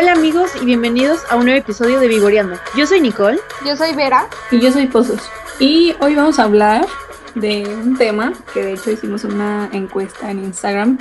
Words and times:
Hola 0.00 0.12
amigos 0.12 0.52
y 0.62 0.64
bienvenidos 0.64 1.18
a 1.28 1.34
un 1.34 1.46
nuevo 1.46 1.58
episodio 1.58 1.98
de 1.98 2.06
Vigoreando. 2.06 2.54
Yo 2.76 2.86
soy 2.86 3.00
Nicole. 3.00 3.40
Yo 3.66 3.74
soy 3.74 3.96
Vera. 3.96 4.28
Y 4.52 4.60
yo 4.60 4.70
soy 4.70 4.86
Pozos. 4.86 5.20
Y 5.58 5.92
hoy 6.00 6.14
vamos 6.14 6.38
a 6.38 6.44
hablar 6.44 6.86
de 7.34 7.64
un 7.66 7.98
tema 7.98 8.32
que 8.54 8.62
de 8.62 8.74
hecho 8.74 8.92
hicimos 8.92 9.24
una 9.24 9.68
encuesta 9.72 10.30
en 10.30 10.44
Instagram 10.44 10.98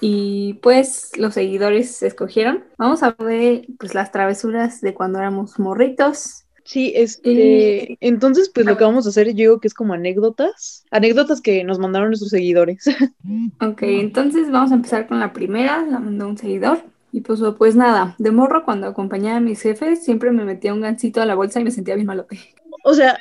y 0.00 0.60
pues 0.62 1.10
los 1.16 1.34
seguidores 1.34 1.96
se 1.96 2.06
escogieron. 2.06 2.62
Vamos 2.78 3.02
a 3.02 3.16
ver 3.18 3.66
pues 3.80 3.96
las 3.96 4.12
travesuras 4.12 4.80
de 4.80 4.94
cuando 4.94 5.18
éramos 5.18 5.58
morritos. 5.58 6.44
Sí, 6.62 6.92
este, 6.94 7.98
entonces 8.00 8.48
pues 8.48 8.64
lo 8.64 8.76
que 8.76 8.84
vamos 8.84 9.06
a 9.06 9.08
hacer 9.08 9.26
yo 9.30 9.34
digo 9.34 9.60
que 9.60 9.66
es 9.66 9.74
como 9.74 9.94
anécdotas, 9.94 10.84
anécdotas 10.92 11.40
que 11.40 11.64
nos 11.64 11.80
mandaron 11.80 12.10
nuestros 12.10 12.30
seguidores. 12.30 12.84
Ok, 13.60 13.82
entonces 13.82 14.52
vamos 14.52 14.70
a 14.70 14.76
empezar 14.76 15.08
con 15.08 15.18
la 15.18 15.32
primera, 15.32 15.84
la 15.84 15.98
mandó 15.98 16.28
un 16.28 16.38
seguidor. 16.38 16.84
Y 17.12 17.22
pues, 17.22 17.40
pues 17.58 17.74
nada, 17.76 18.14
de 18.18 18.30
morro 18.30 18.64
cuando 18.64 18.86
acompañaba 18.86 19.36
a 19.36 19.40
mis 19.40 19.60
jefes 19.60 20.04
siempre 20.04 20.30
me 20.30 20.44
metía 20.44 20.72
un 20.72 20.80
gancito 20.80 21.20
a 21.20 21.26
la 21.26 21.34
bolsa 21.34 21.60
y 21.60 21.64
me 21.64 21.70
sentía 21.70 21.94
bien 21.96 22.06
malote. 22.06 22.38
O 22.84 22.94
sea, 22.94 23.18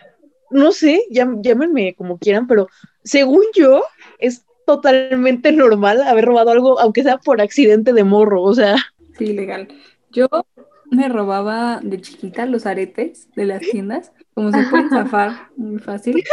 no 0.52 0.72
sé, 0.72 1.02
llámenme 1.10 1.96
como 1.96 2.18
quieran, 2.18 2.48
pero 2.48 2.68
según 3.04 3.44
yo 3.56 3.84
es 4.20 4.46
totalmente 4.66 5.52
normal 5.52 6.02
haber 6.04 6.26
robado 6.26 6.52
algo, 6.52 6.80
aunque 6.80 7.04
sea 7.04 7.18
por 7.18 7.42
accidente 7.42 7.94
de 7.94 8.04
morro, 8.04 8.44
o 8.44 8.54
sea. 8.54 8.76
Sí, 9.18 9.34
legal. 9.34 9.68
Yo 10.12 10.28
me 10.92 11.10
robaba 11.10 11.80
de 11.84 12.02
chiquita 12.02 12.46
los 12.46 12.66
aretes 12.66 13.28
de 13.36 13.46
las 13.46 13.62
tiendas, 13.62 14.12
como 14.34 14.52
se 14.52 14.64
pueden 14.70 14.90
zafar 14.90 15.50
muy 15.56 15.80
fácil. 15.80 16.24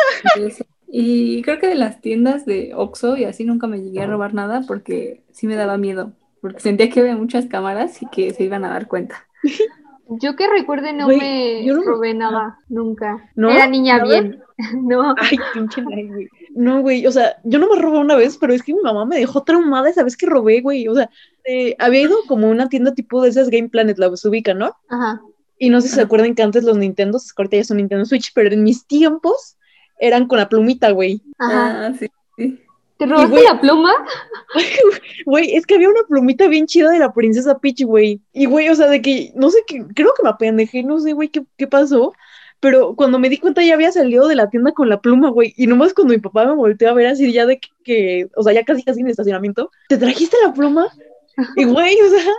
Y 0.88 1.42
creo 1.42 1.58
que 1.58 1.66
de 1.66 1.74
las 1.74 2.00
tiendas 2.00 2.46
de 2.46 2.72
Oxxo 2.74 3.16
y 3.16 3.24
así 3.24 3.44
nunca 3.44 3.66
me 3.66 3.80
llegué 3.80 4.00
a 4.00 4.06
robar 4.06 4.34
nada 4.34 4.62
porque 4.66 5.24
sí 5.32 5.46
me 5.46 5.56
daba 5.56 5.78
miedo 5.78 6.12
porque 6.46 6.60
sentía 6.60 6.88
que 6.88 7.00
había 7.00 7.16
muchas 7.16 7.46
cámaras 7.46 8.00
y 8.00 8.06
que 8.06 8.32
se 8.32 8.44
iban 8.44 8.64
a 8.64 8.68
dar 8.70 8.86
cuenta. 8.86 9.26
Yo 10.08 10.36
que 10.36 10.48
recuerde 10.48 10.92
no 10.92 11.08
me 11.08 11.66
robé 11.84 12.14
nada, 12.14 12.60
nunca. 12.68 13.28
¿No? 13.34 13.50
Era 13.50 13.66
niña 13.66 14.00
bien. 14.04 14.40
no. 14.82 15.16
Ay, 15.18 15.36
pinche 15.52 15.82
güey. 15.82 16.28
No, 16.54 16.80
güey, 16.80 17.04
o 17.08 17.10
sea, 17.10 17.36
yo 17.42 17.58
no 17.58 17.68
me 17.68 17.82
robé 17.82 17.98
una 17.98 18.14
vez, 18.14 18.38
pero 18.38 18.52
es 18.52 18.62
que 18.62 18.72
mi 18.72 18.80
mamá 18.80 19.04
me 19.04 19.18
dejó 19.18 19.42
traumada 19.42 19.90
esa 19.90 20.04
vez 20.04 20.16
que 20.16 20.26
robé, 20.26 20.60
güey. 20.60 20.86
O 20.86 20.94
sea, 20.94 21.10
eh, 21.44 21.74
había 21.80 22.02
ido 22.02 22.16
como 22.28 22.48
una 22.48 22.68
tienda 22.68 22.94
tipo 22.94 23.20
de 23.20 23.30
esas 23.30 23.50
Game 23.50 23.68
Planet, 23.68 23.98
la 23.98 24.08
ubica, 24.08 24.54
¿no? 24.54 24.76
Ajá. 24.88 25.20
Y 25.58 25.70
no 25.70 25.80
sé 25.80 25.88
si 25.88 25.96
se 25.96 26.02
acuerdan 26.02 26.36
que 26.36 26.42
antes 26.44 26.62
los 26.62 26.78
Nintendo, 26.78 27.18
ahorita 27.36 27.56
ya 27.56 27.64
son 27.64 27.78
Nintendo 27.78 28.04
Switch, 28.04 28.32
pero 28.32 28.54
en 28.54 28.62
mis 28.62 28.86
tiempos 28.86 29.56
eran 29.98 30.28
con 30.28 30.38
la 30.38 30.48
plumita, 30.48 30.92
güey. 30.92 31.20
Ajá, 31.36 31.86
ah, 31.86 31.92
sí. 31.98 32.08
sí. 32.36 32.60
¿Te 32.98 33.06
robaste 33.06 33.42
la 33.42 33.60
pluma? 33.60 33.92
Güey, 35.26 35.54
es 35.54 35.66
que 35.66 35.74
había 35.74 35.88
una 35.88 36.02
plumita 36.08 36.48
bien 36.48 36.66
chida 36.66 36.90
de 36.90 36.98
la 36.98 37.12
princesa 37.12 37.58
Peach, 37.58 37.82
güey. 37.84 38.20
Y, 38.32 38.46
güey, 38.46 38.68
o 38.68 38.74
sea, 38.74 38.88
de 38.88 39.02
que, 39.02 39.32
no 39.34 39.50
sé, 39.50 39.58
qué, 39.66 39.84
creo 39.94 40.14
que 40.16 40.22
me 40.22 40.30
apendejé, 40.30 40.82
no 40.82 40.98
sé, 40.98 41.12
güey, 41.12 41.28
qué, 41.28 41.44
qué 41.56 41.66
pasó. 41.66 42.12
Pero 42.60 42.94
cuando 42.96 43.18
me 43.18 43.28
di 43.28 43.36
cuenta 43.36 43.62
ya 43.62 43.74
había 43.74 43.92
salido 43.92 44.28
de 44.28 44.34
la 44.34 44.48
tienda 44.48 44.72
con 44.72 44.88
la 44.88 45.00
pluma, 45.00 45.30
güey. 45.30 45.52
Y 45.56 45.66
nomás 45.66 45.92
cuando 45.92 46.14
mi 46.14 46.20
papá 46.20 46.46
me 46.46 46.54
volteó 46.54 46.88
a 46.88 46.94
ver 46.94 47.08
así 47.08 47.30
ya 47.32 47.44
de 47.44 47.60
que, 47.84 48.28
o 48.34 48.42
sea, 48.42 48.54
ya 48.54 48.64
casi 48.64 48.82
casi 48.82 49.00
en 49.00 49.08
estacionamiento, 49.08 49.70
¿te 49.88 49.98
trajiste 49.98 50.36
la 50.44 50.54
pluma? 50.54 50.88
Y, 51.56 51.64
güey, 51.64 52.00
o 52.00 52.08
sea, 52.08 52.32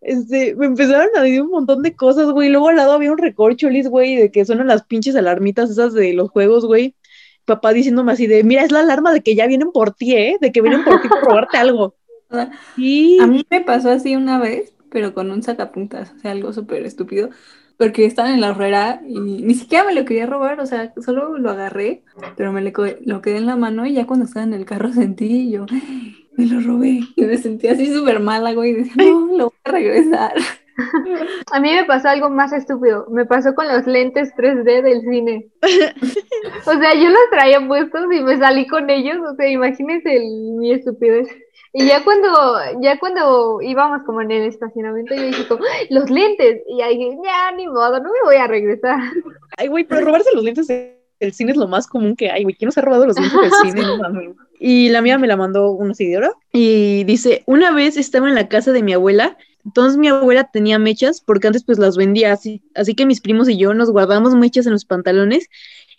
este, 0.00 0.56
me 0.56 0.66
empezaron 0.66 1.08
a 1.14 1.22
decir 1.22 1.42
un 1.42 1.50
montón 1.50 1.82
de 1.82 1.94
cosas, 1.94 2.32
güey. 2.32 2.48
Luego 2.48 2.68
al 2.68 2.76
lado 2.76 2.92
había 2.92 3.12
un 3.12 3.18
recorcholis, 3.18 3.88
güey, 3.88 4.16
de 4.16 4.30
que 4.32 4.44
suenan 4.44 4.66
las 4.66 4.82
pinches 4.84 5.14
alarmitas 5.14 5.70
esas 5.70 5.94
de 5.94 6.14
los 6.14 6.30
juegos, 6.30 6.66
güey 6.66 6.96
papá 7.50 7.72
diciéndome 7.72 8.12
así 8.12 8.26
de, 8.26 8.44
mira, 8.44 8.62
es 8.62 8.72
la 8.72 8.80
alarma 8.80 9.12
de 9.12 9.22
que 9.22 9.34
ya 9.34 9.46
vienen 9.46 9.72
por 9.72 9.92
ti, 9.92 10.14
¿eh? 10.14 10.38
De 10.40 10.52
que 10.52 10.62
vienen 10.62 10.84
por 10.84 11.00
ti 11.02 11.08
por 11.08 11.22
robarte 11.22 11.56
algo. 11.58 11.94
Y... 12.76 13.18
A 13.20 13.26
mí 13.26 13.44
me 13.50 13.60
pasó 13.60 13.90
así 13.90 14.14
una 14.14 14.38
vez, 14.38 14.72
pero 14.90 15.14
con 15.14 15.30
un 15.30 15.42
sacapuntas, 15.42 16.12
o 16.16 16.20
sea, 16.20 16.30
algo 16.30 16.52
súper 16.52 16.86
estúpido, 16.86 17.30
porque 17.76 18.04
estaba 18.04 18.30
en 18.30 18.40
la 18.40 18.50
horrera 18.50 19.00
y 19.06 19.18
ni 19.18 19.54
siquiera 19.54 19.84
me 19.84 19.94
lo 19.94 20.04
quería 20.04 20.26
robar, 20.26 20.60
o 20.60 20.66
sea, 20.66 20.92
solo 21.04 21.38
lo 21.38 21.50
agarré, 21.50 22.02
pero 22.36 22.52
me 22.52 22.60
lo 22.60 22.72
quedé 22.72 23.36
en 23.36 23.46
la 23.46 23.56
mano 23.56 23.86
y 23.86 23.94
ya 23.94 24.06
cuando 24.06 24.26
estaba 24.26 24.44
en 24.44 24.54
el 24.54 24.64
carro 24.64 24.92
sentí 24.92 25.48
y 25.48 25.50
yo, 25.50 25.66
me 26.36 26.46
lo 26.46 26.60
robé. 26.60 27.00
Y 27.16 27.22
me 27.24 27.36
sentí 27.36 27.66
así 27.66 27.92
súper 27.92 28.20
mala, 28.20 28.52
güey, 28.52 28.70
y 28.70 28.74
decía, 28.74 28.94
no, 28.96 29.26
lo 29.36 29.44
voy 29.46 29.58
a 29.64 29.70
regresar. 29.72 30.34
A 31.52 31.60
mí 31.60 31.72
me 31.72 31.84
pasó 31.84 32.08
algo 32.08 32.30
más 32.30 32.52
estúpido. 32.52 33.06
Me 33.10 33.26
pasó 33.26 33.54
con 33.54 33.68
los 33.68 33.86
lentes 33.86 34.34
3D 34.34 34.82
del 34.82 35.02
cine. 35.02 35.48
O 36.66 36.72
sea, 36.72 36.94
yo 36.94 37.08
los 37.08 37.30
traía 37.30 37.66
puestos 37.66 38.02
y 38.12 38.20
me 38.20 38.38
salí 38.38 38.66
con 38.66 38.88
ellos. 38.90 39.18
O 39.30 39.34
sea, 39.34 39.48
imagínense 39.48 40.16
el, 40.16 40.24
mi 40.58 40.72
estupidez. 40.72 41.28
Y 41.72 41.86
ya 41.86 42.02
cuando, 42.02 42.28
ya 42.80 42.98
cuando 42.98 43.60
íbamos 43.62 44.02
como 44.02 44.20
en 44.22 44.32
el 44.32 44.42
estacionamiento, 44.48 45.14
yo 45.14 45.22
dije 45.22 45.46
como, 45.46 45.62
los 45.90 46.10
lentes. 46.10 46.62
Y 46.68 46.82
ahí 46.82 46.98
dije, 46.98 47.18
ya, 47.24 47.52
ni 47.56 47.66
modo, 47.66 48.00
no 48.00 48.10
me 48.10 48.22
voy 48.24 48.36
a 48.36 48.46
regresar. 48.46 48.98
Ay, 49.56 49.68
güey, 49.68 49.84
pero 49.84 50.04
robarse 50.04 50.30
los 50.34 50.44
lentes 50.44 50.66
del 50.66 51.32
cine 51.32 51.52
es 51.52 51.56
lo 51.56 51.68
más 51.68 51.86
común 51.86 52.16
que 52.16 52.30
hay, 52.30 52.42
güey. 52.42 52.56
¿Quién 52.56 52.66
nos 52.66 52.78
ha 52.78 52.82
robado 52.82 53.06
los 53.06 53.18
lentes 53.18 53.40
del 53.40 53.72
cine? 53.72 54.34
y 54.58 54.90
la 54.90 55.00
mía 55.00 55.16
me 55.16 55.26
la 55.26 55.36
mandó 55.36 55.70
una 55.70 55.94
seguidora. 55.94 56.32
Y 56.52 57.04
dice, 57.04 57.44
una 57.46 57.70
vez 57.70 57.96
estaba 57.96 58.28
en 58.28 58.34
la 58.34 58.48
casa 58.48 58.72
de 58.72 58.82
mi 58.82 58.92
abuela 58.92 59.36
entonces 59.64 59.98
mi 59.98 60.08
abuela 60.08 60.44
tenía 60.50 60.78
mechas 60.78 61.20
porque 61.20 61.46
antes 61.46 61.64
pues 61.64 61.78
las 61.78 61.96
vendía 61.96 62.32
así, 62.32 62.62
así 62.74 62.94
que 62.94 63.06
mis 63.06 63.20
primos 63.20 63.48
y 63.48 63.58
yo 63.58 63.74
nos 63.74 63.90
guardamos 63.90 64.34
mechas 64.34 64.66
en 64.66 64.72
los 64.72 64.84
pantalones 64.84 65.48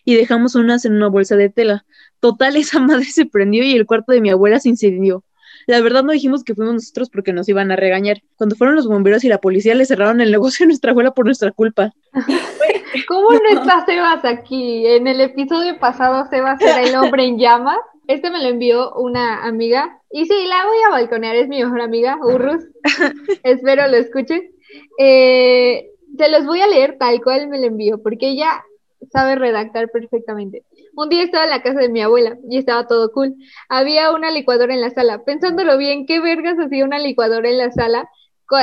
y 0.05 0.15
dejamos 0.15 0.55
unas 0.55 0.85
en 0.85 0.93
una 0.93 1.07
bolsa 1.07 1.35
de 1.35 1.49
tela. 1.49 1.85
Total, 2.19 2.55
esa 2.57 2.79
madre 2.79 3.05
se 3.05 3.25
prendió 3.25 3.63
y 3.63 3.73
el 3.73 3.85
cuarto 3.85 4.11
de 4.11 4.21
mi 4.21 4.29
abuela 4.29 4.59
se 4.59 4.69
incendió. 4.69 5.23
La 5.67 5.79
verdad 5.81 6.03
no 6.03 6.11
dijimos 6.11 6.43
que 6.43 6.55
fuimos 6.55 6.73
nosotros 6.73 7.09
porque 7.09 7.33
nos 7.33 7.47
iban 7.47 7.71
a 7.71 7.75
regañar. 7.75 8.21
Cuando 8.35 8.55
fueron 8.55 8.75
los 8.75 8.87
bomberos 8.87 9.23
y 9.23 9.27
la 9.27 9.39
policía 9.39 9.75
le 9.75 9.85
cerraron 9.85 10.19
el 10.19 10.31
negocio 10.31 10.63
a 10.63 10.67
nuestra 10.67 10.91
abuela 10.91 11.11
por 11.11 11.25
nuestra 11.25 11.51
culpa. 11.51 11.91
¿Cómo 13.07 13.31
no 13.31 13.59
está 13.59 13.85
Sebas 13.85 14.25
aquí? 14.25 14.85
En 14.85 15.07
el 15.07 15.21
episodio 15.21 15.79
pasado 15.79 16.25
Sebas 16.29 16.59
era 16.61 16.81
el 16.81 16.95
hombre 16.95 17.25
en 17.25 17.37
llamas. 17.37 17.77
Este 18.07 18.29
me 18.31 18.41
lo 18.41 18.49
envió 18.49 18.93
una 18.95 19.45
amiga 19.45 20.01
y 20.11 20.25
sí, 20.25 20.33
la 20.47 20.65
voy 20.65 20.77
a 20.87 20.89
balconear, 20.89 21.35
es 21.35 21.47
mi 21.47 21.63
mejor 21.63 21.81
amiga, 21.81 22.17
Urrus. 22.21 22.63
Espero 23.43 23.87
lo 23.87 23.97
escuchen. 23.97 24.51
Eh, 24.97 25.89
te 26.17 26.29
los 26.29 26.45
voy 26.45 26.59
a 26.59 26.67
leer 26.67 26.97
tal 26.99 27.21
cual 27.21 27.47
me 27.47 27.59
lo 27.59 27.67
envió, 27.67 28.01
porque 28.01 28.29
ella 28.29 28.63
sabe 29.11 29.35
redactar 29.35 29.89
perfectamente. 29.89 30.63
Un 30.95 31.09
día 31.09 31.23
estaba 31.23 31.43
en 31.45 31.49
la 31.49 31.61
casa 31.61 31.79
de 31.79 31.89
mi 31.89 32.01
abuela 32.01 32.37
y 32.49 32.57
estaba 32.57 32.87
todo 32.87 33.11
cool. 33.11 33.35
Había 33.69 34.11
una 34.11 34.31
licuadora 34.31 34.73
en 34.73 34.81
la 34.81 34.89
sala. 34.89 35.23
Pensándolo 35.23 35.77
bien, 35.77 36.05
¿qué 36.05 36.19
vergas 36.19 36.57
hacía 36.59 36.85
una 36.85 36.99
licuadora 36.99 37.49
en 37.49 37.57
la 37.57 37.71
sala 37.71 38.09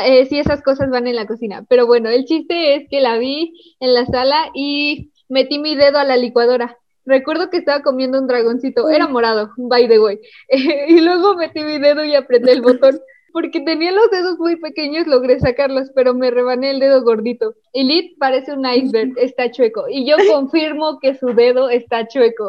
eh, 0.05 0.27
si 0.27 0.39
esas 0.39 0.63
cosas 0.63 0.91
van 0.91 1.07
en 1.07 1.17
la 1.17 1.27
cocina? 1.27 1.65
Pero 1.69 1.87
bueno, 1.87 2.09
el 2.09 2.25
chiste 2.25 2.75
es 2.75 2.89
que 2.89 3.01
la 3.01 3.19
vi 3.19 3.55
en 3.81 3.95
la 3.95 4.07
sala 4.07 4.51
y 4.55 5.13
metí 5.29 5.59
mi 5.59 5.75
dedo 5.75 5.99
a 5.99 6.05
la 6.05 6.17
licuadora. 6.17 6.79
Recuerdo 7.05 7.49
que 7.49 7.57
estaba 7.57 7.83
comiendo 7.83 8.19
un 8.19 8.27
dragoncito, 8.27 8.91
era 8.91 9.09
morado, 9.09 9.53
by 9.57 9.89
the 9.89 9.99
way. 9.99 10.21
y 10.49 11.01
luego 11.01 11.37
metí 11.37 11.63
mi 11.63 11.79
dedo 11.79 12.05
y 12.05 12.15
apreté 12.15 12.53
el 12.53 12.61
botón. 12.61 13.01
Porque 13.33 13.61
tenía 13.61 13.93
los 13.93 14.11
dedos 14.11 14.39
muy 14.39 14.57
pequeños, 14.57 15.07
logré 15.07 15.39
sacarlos, 15.39 15.91
pero 15.95 16.15
me 16.15 16.31
rebané 16.31 16.71
el 16.71 16.81
dedo 16.81 17.03
gordito. 17.03 17.55
Y 17.73 17.85
Lid 17.85 18.19
parece 18.19 18.53
un 18.53 18.67
iceberg, 18.67 19.13
está 19.17 19.51
chueco. 19.51 19.85
Y 19.89 20.09
yo 20.09 20.17
confirmo 20.33 20.99
que 21.01 21.15
su 21.15 21.29
dedo 21.29 21.69
está 21.69 22.07
chueco. 22.09 22.49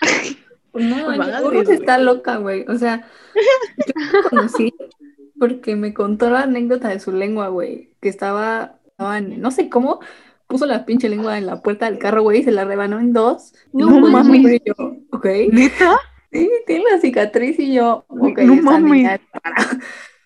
No, 0.74 1.14
no 1.14 1.60
está 1.60 1.98
loca, 1.98 2.38
güey. 2.38 2.64
O 2.66 2.78
sea, 2.78 3.06
yo 3.76 3.92
la 3.94 4.30
conocí 4.30 4.72
porque 5.38 5.76
me 5.76 5.92
contó 5.92 6.30
la 6.30 6.44
anécdota 6.44 6.88
de 6.88 7.00
su 7.00 7.12
lengua, 7.12 7.48
güey. 7.48 7.90
Que 8.00 8.08
estaba, 8.08 8.78
estaba 8.86 9.18
en, 9.18 9.40
no 9.40 9.50
sé 9.50 9.68
cómo, 9.68 10.00
puso 10.46 10.66
la 10.66 10.84
pinche 10.86 11.08
lengua 11.08 11.36
en 11.36 11.46
la 11.46 11.62
puerta 11.62 11.86
del 11.86 11.98
carro, 11.98 12.22
güey, 12.22 12.40
y 12.40 12.44
se 12.44 12.52
la 12.52 12.64
rebanó 12.64 13.00
en 13.00 13.12
dos. 13.12 13.52
No, 13.72 14.00
mames. 14.00 14.60
yo, 14.64 14.74
ok. 15.10 15.26
¿Neta? 15.50 15.98
Sí, 16.30 16.48
tiene 16.66 16.84
la 16.90 17.00
cicatriz 17.00 17.58
y 17.58 17.74
yo, 17.74 18.04
ok, 18.08 18.38
no 18.38 18.56
mames. 18.62 19.20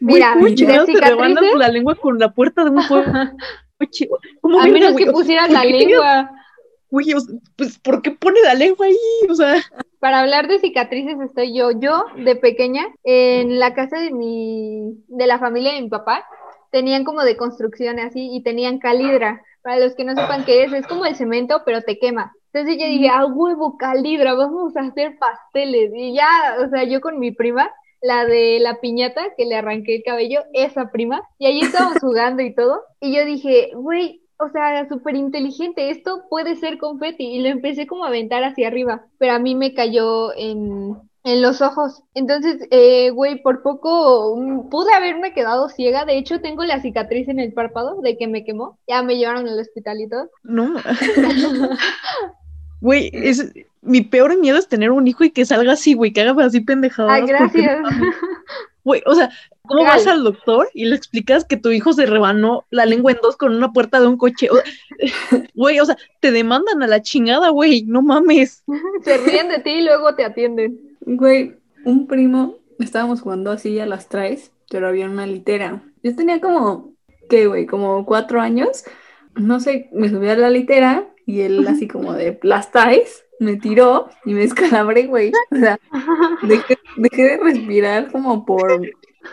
Mira, 0.00 0.34
muy 0.37 0.54
te 0.54 0.66
rebanas 1.00 1.44
la 1.56 1.69
lengua 1.69 1.94
con 1.94 2.19
la 2.19 2.32
puerta 2.32 2.64
de 2.64 2.70
un 2.70 2.82
coche. 2.87 4.08
¿Cómo 4.40 4.60
A 4.60 4.66
menos 4.66 4.94
que 4.94 5.06
pusieran 5.06 5.52
la 5.52 5.64
lengua. 5.64 6.31
Güey, 6.88 7.08
pues, 7.56 7.78
¿por 7.78 8.00
qué 8.00 8.12
pone 8.12 8.40
la 8.43 8.54
lengua 8.54 8.87
ahí? 8.87 8.96
O 9.28 9.34
sea. 9.34 9.56
Para 9.98 10.20
hablar 10.20 10.46
de 10.48 10.60
cicatrices 10.60 11.20
estoy 11.20 11.56
yo. 11.56 11.72
Yo, 11.72 12.04
de 12.16 12.37
pequeña, 12.37 12.87
en 13.04 13.58
la 13.58 13.75
casa 13.75 13.98
de 13.98 14.12
mi, 14.12 15.02
de 15.08 15.26
la 15.26 15.38
familia 15.38 15.75
de 15.75 15.82
mi 15.82 15.88
papá, 15.88 16.25
tenían 16.70 17.04
como 17.04 17.22
de 17.22 17.37
construcción 17.37 17.99
así 17.99 18.28
y 18.32 18.42
tenían 18.42 18.78
calidra. 18.78 19.42
Para 19.62 19.81
los 19.81 19.94
que 19.96 20.04
no 20.04 20.14
sepan 20.14 20.44
qué 20.44 20.62
es, 20.62 20.72
es 20.72 20.87
como 20.87 21.06
el 21.06 21.16
cemento, 21.16 21.62
pero 21.64 21.82
te 21.82 21.99
quema. 21.99 22.32
Entonces 22.52 22.81
yo 22.81 22.87
dije, 22.87 23.08
a 23.08 23.26
huevo, 23.26 23.76
calidra, 23.76 24.34
vamos 24.34 24.76
a 24.76 24.81
hacer 24.82 25.19
pasteles. 25.19 25.90
Y 25.94 26.14
ya, 26.14 26.56
o 26.64 26.69
sea, 26.69 26.84
yo 26.84 27.00
con 27.00 27.19
mi 27.19 27.32
prima, 27.32 27.69
la 28.02 28.25
de 28.25 28.58
la 28.60 28.81
piñata, 28.81 29.34
que 29.37 29.46
le 29.46 29.56
arranqué 29.56 29.96
el 29.96 30.02
cabello, 30.04 30.40
esa 30.52 30.90
prima, 30.90 31.22
y 31.38 31.46
ahí 31.46 31.60
estábamos 31.60 31.98
jugando 32.00 32.43
y 32.43 32.54
todo. 32.54 32.82
Y 33.00 33.14
yo 33.14 33.25
dije, 33.25 33.70
güey, 33.75 34.22
o 34.38 34.50
sea, 34.50 34.87
súper 34.88 35.16
inteligente, 35.16 35.90
esto 35.90 36.25
puede 36.28 36.56
ser 36.56 36.78
confeti. 36.78 37.25
Y 37.25 37.40
lo 37.40 37.48
empecé 37.48 37.87
como 37.87 38.04
a 38.04 38.08
aventar 38.08 38.44
hacia 38.44 38.69
arriba, 38.69 39.06
pero 39.19 39.32
a 39.32 39.38
mí 39.38 39.54
me 39.54 39.75
cayó 39.75 40.34
en, 40.37 40.96
en 41.25 41.43
los 41.43 41.60
ojos. 41.62 42.02
Entonces, 42.14 42.69
eh, 42.70 43.10
güey, 43.10 43.43
por 43.43 43.62
poco 43.62 44.37
mm, 44.37 44.69
pude 44.69 44.92
haberme 44.94 45.32
quedado 45.32 45.69
ciega. 45.69 46.04
De 46.04 46.19
hecho, 46.19 46.40
tengo 46.40 46.64
la 46.64 46.81
cicatriz 46.81 47.28
en 47.28 47.40
el 47.40 47.52
párpado 47.52 48.00
de 48.02 48.16
que 48.16 48.28
me 48.28 48.44
quemó. 48.44 48.78
Ya 48.87 49.02
me 49.02 49.16
llevaron 49.16 49.49
al 49.49 49.58
hospital 49.58 50.00
y 50.00 50.08
todo. 50.08 50.31
No. 50.44 50.76
Güey, 52.81 53.11
es 53.12 53.52
mi 53.87 54.00
peor 54.02 54.38
miedo 54.38 54.58
es 54.58 54.69
tener 54.69 54.90
un 54.90 55.06
hijo 55.06 55.25
y 55.25 55.31
que 55.31 55.46
salga 55.46 55.73
así, 55.73 55.94
güey, 55.94 56.12
que 56.12 56.20
haga 56.20 56.44
así 56.44 56.61
pendejadas. 56.61 57.12
Ay, 57.12 57.26
gracias. 57.26 57.81
Güey, 58.84 59.02
o 59.05 59.17
sea, 59.17 59.31
¿cómo 59.62 59.82
Real. 59.82 59.96
vas 59.96 60.06
al 60.06 60.23
doctor 60.23 60.69
y 60.73 60.84
le 60.84 60.94
explicas 60.94 61.44
que 61.44 61.56
tu 61.56 61.70
hijo 61.70 61.93
se 61.93 62.06
rebanó 62.06 62.67
la 62.70 62.87
lengua 62.87 63.11
en 63.11 63.19
dos 63.20 63.37
con 63.37 63.52
una 63.52 63.73
puerta 63.73 63.99
de 63.99 64.06
un 64.06 64.17
coche? 64.17 64.49
Güey, 65.55 65.81
o 65.81 65.84
sea, 65.84 65.96
te 66.20 66.31
demandan 66.31 66.82
a 66.84 66.87
la 66.87 67.02
chingada, 67.02 67.49
güey, 67.49 67.82
no 67.82 68.00
mames. 68.02 68.62
Se 69.02 69.17
ríen 69.19 69.49
de 69.49 69.58
ti 69.58 69.70
y 69.70 69.84
luego 69.84 70.14
te 70.14 70.25
atienden. 70.25 70.78
Güey, 71.00 71.56
un 71.84 72.06
primo, 72.06 72.58
estábamos 72.78 73.23
jugando 73.23 73.50
así 73.50 73.81
a 73.81 73.87
las 73.87 74.08
traes, 74.08 74.52
pero 74.70 74.87
había 74.87 75.06
una 75.06 75.26
litera. 75.26 75.82
Yo 76.05 76.14
tenía 76.14 76.40
como, 76.40 76.93
¿qué, 77.28 77.49
güey? 77.49 77.67
Como 77.67 78.06
cuatro 78.06 78.40
años. 78.40 78.84
No 79.34 79.58
sé, 79.58 79.90
me 79.93 80.08
subí 80.08 80.28
a 80.28 80.37
la 80.37 80.50
litera 80.50 81.08
y 81.26 81.40
él 81.40 81.67
así 81.67 81.88
como 81.88 82.12
de 82.12 82.38
las 82.43 82.70
traes, 82.70 83.25
me 83.40 83.56
tiró 83.56 84.08
y 84.25 84.32
me 84.32 84.40
descalabré, 84.40 85.06
güey. 85.06 85.32
O 85.50 85.56
sea, 85.56 85.78
dejé, 86.43 86.78
dejé 86.96 87.23
de 87.23 87.37
respirar 87.38 88.11
como 88.11 88.46
por 88.46 88.81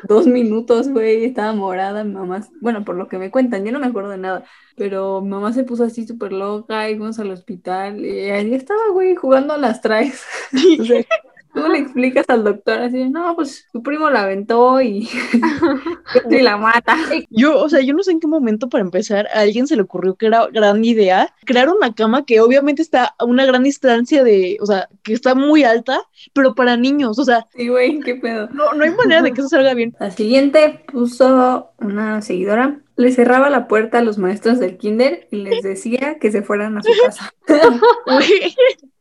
dos 0.07 0.28
minutos, 0.28 0.90
güey. 0.90 1.24
Estaba 1.24 1.54
morada, 1.54 2.04
mi 2.04 2.13
mamá, 2.13 2.45
bueno, 2.62 2.84
por 2.84 2.95
lo 2.95 3.07
que 3.07 3.19
me 3.19 3.31
cuentan, 3.31 3.63
yo 3.63 3.72
no 3.72 3.80
me 3.80 3.88
acuerdo 3.88 4.10
de 4.10 4.18
nada. 4.18 4.44
Pero 4.75 5.22
mi 5.22 5.30
mamá 5.30 5.54
se 5.54 5.63
puso 5.63 5.84
así 5.84 6.06
súper 6.07 6.34
loca 6.34 6.90
y 6.90 6.98
fuimos 6.98 7.19
al 7.19 7.31
hospital 7.31 8.04
y 8.04 8.31
ahí 8.31 8.54
estaba, 8.56 8.90
güey, 8.92 9.16
jugando 9.16 9.54
a 9.54 9.57
las 9.57 9.81
traes. 9.81 10.24
O 10.80 10.84
sea, 10.84 11.04
¿Cómo 11.53 11.67
le 11.67 11.79
explicas 11.79 12.25
al 12.29 12.44
doctor 12.44 12.79
así? 12.79 13.09
No, 13.09 13.35
pues 13.35 13.67
tu 13.71 13.83
primo 13.83 14.09
la 14.09 14.23
aventó 14.23 14.81
y, 14.81 15.07
y 16.29 16.41
la 16.41 16.57
mata. 16.57 16.97
Yo, 17.29 17.59
o 17.59 17.69
sea, 17.69 17.81
yo 17.81 17.94
no 17.94 18.03
sé 18.03 18.11
en 18.11 18.19
qué 18.19 18.27
momento 18.27 18.69
para 18.69 18.83
empezar 18.83 19.27
a 19.33 19.41
alguien 19.41 19.67
se 19.67 19.75
le 19.75 19.83
ocurrió 19.83 20.15
que 20.15 20.25
era 20.27 20.47
gran 20.47 20.83
idea 20.83 21.33
crear 21.45 21.69
una 21.69 21.94
cama 21.94 22.25
que 22.25 22.41
obviamente 22.41 22.81
está 22.81 23.13
a 23.17 23.25
una 23.25 23.45
gran 23.45 23.63
distancia 23.63 24.23
de, 24.23 24.57
o 24.61 24.65
sea, 24.65 24.89
que 25.03 25.13
está 25.13 25.35
muy 25.35 25.63
alta, 25.63 26.00
pero 26.33 26.55
para 26.55 26.75
niños, 26.77 27.19
o 27.19 27.23
sea, 27.25 27.45
Sí, 27.56 27.67
güey, 27.67 27.99
qué 27.99 28.15
pedo. 28.15 28.49
no, 28.51 28.73
no 28.73 28.83
hay 28.83 28.91
manera 28.91 29.21
de 29.21 29.31
que 29.33 29.41
eso 29.41 29.49
salga 29.49 29.73
bien. 29.73 29.95
La 29.99 30.11
siguiente 30.11 30.83
puso 30.91 31.71
una 31.79 32.21
seguidora. 32.21 32.79
Le 32.95 33.11
cerraba 33.11 33.49
la 33.49 33.67
puerta 33.67 33.97
a 33.97 34.03
los 34.03 34.19
maestros 34.19 34.59
del 34.59 34.77
kinder 34.77 35.27
y 35.31 35.38
les 35.38 35.63
decía 35.63 36.17
que 36.19 36.31
se 36.31 36.44
fueran 36.44 36.77
a 36.77 36.83
su 36.83 36.91
casa. 37.06 37.33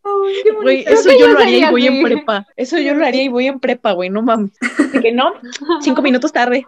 Ay, 0.05 0.35
qué 0.43 0.51
güey, 0.53 0.85
eso 0.87 1.11
yo 1.13 1.19
yo 1.19 1.29
lo 1.29 1.39
haría 1.39 1.69
y 1.69 1.71
voy 1.71 1.87
en 1.87 1.93
así. 1.95 2.03
prepa. 2.03 2.47
Eso 2.57 2.79
yo 2.79 2.95
lo 2.95 3.05
haría 3.07 3.23
y 3.25 3.29
voy 3.29 3.47
en 3.47 3.61
prepa, 3.61 3.93
güey, 3.93 4.11
no 4.11 4.23
mames. 4.23 4.53
De 4.93 5.01
que 5.01 5.13
no, 5.13 5.33
cinco 5.81 6.03
minutos 6.03 6.33
tarde. 6.33 6.67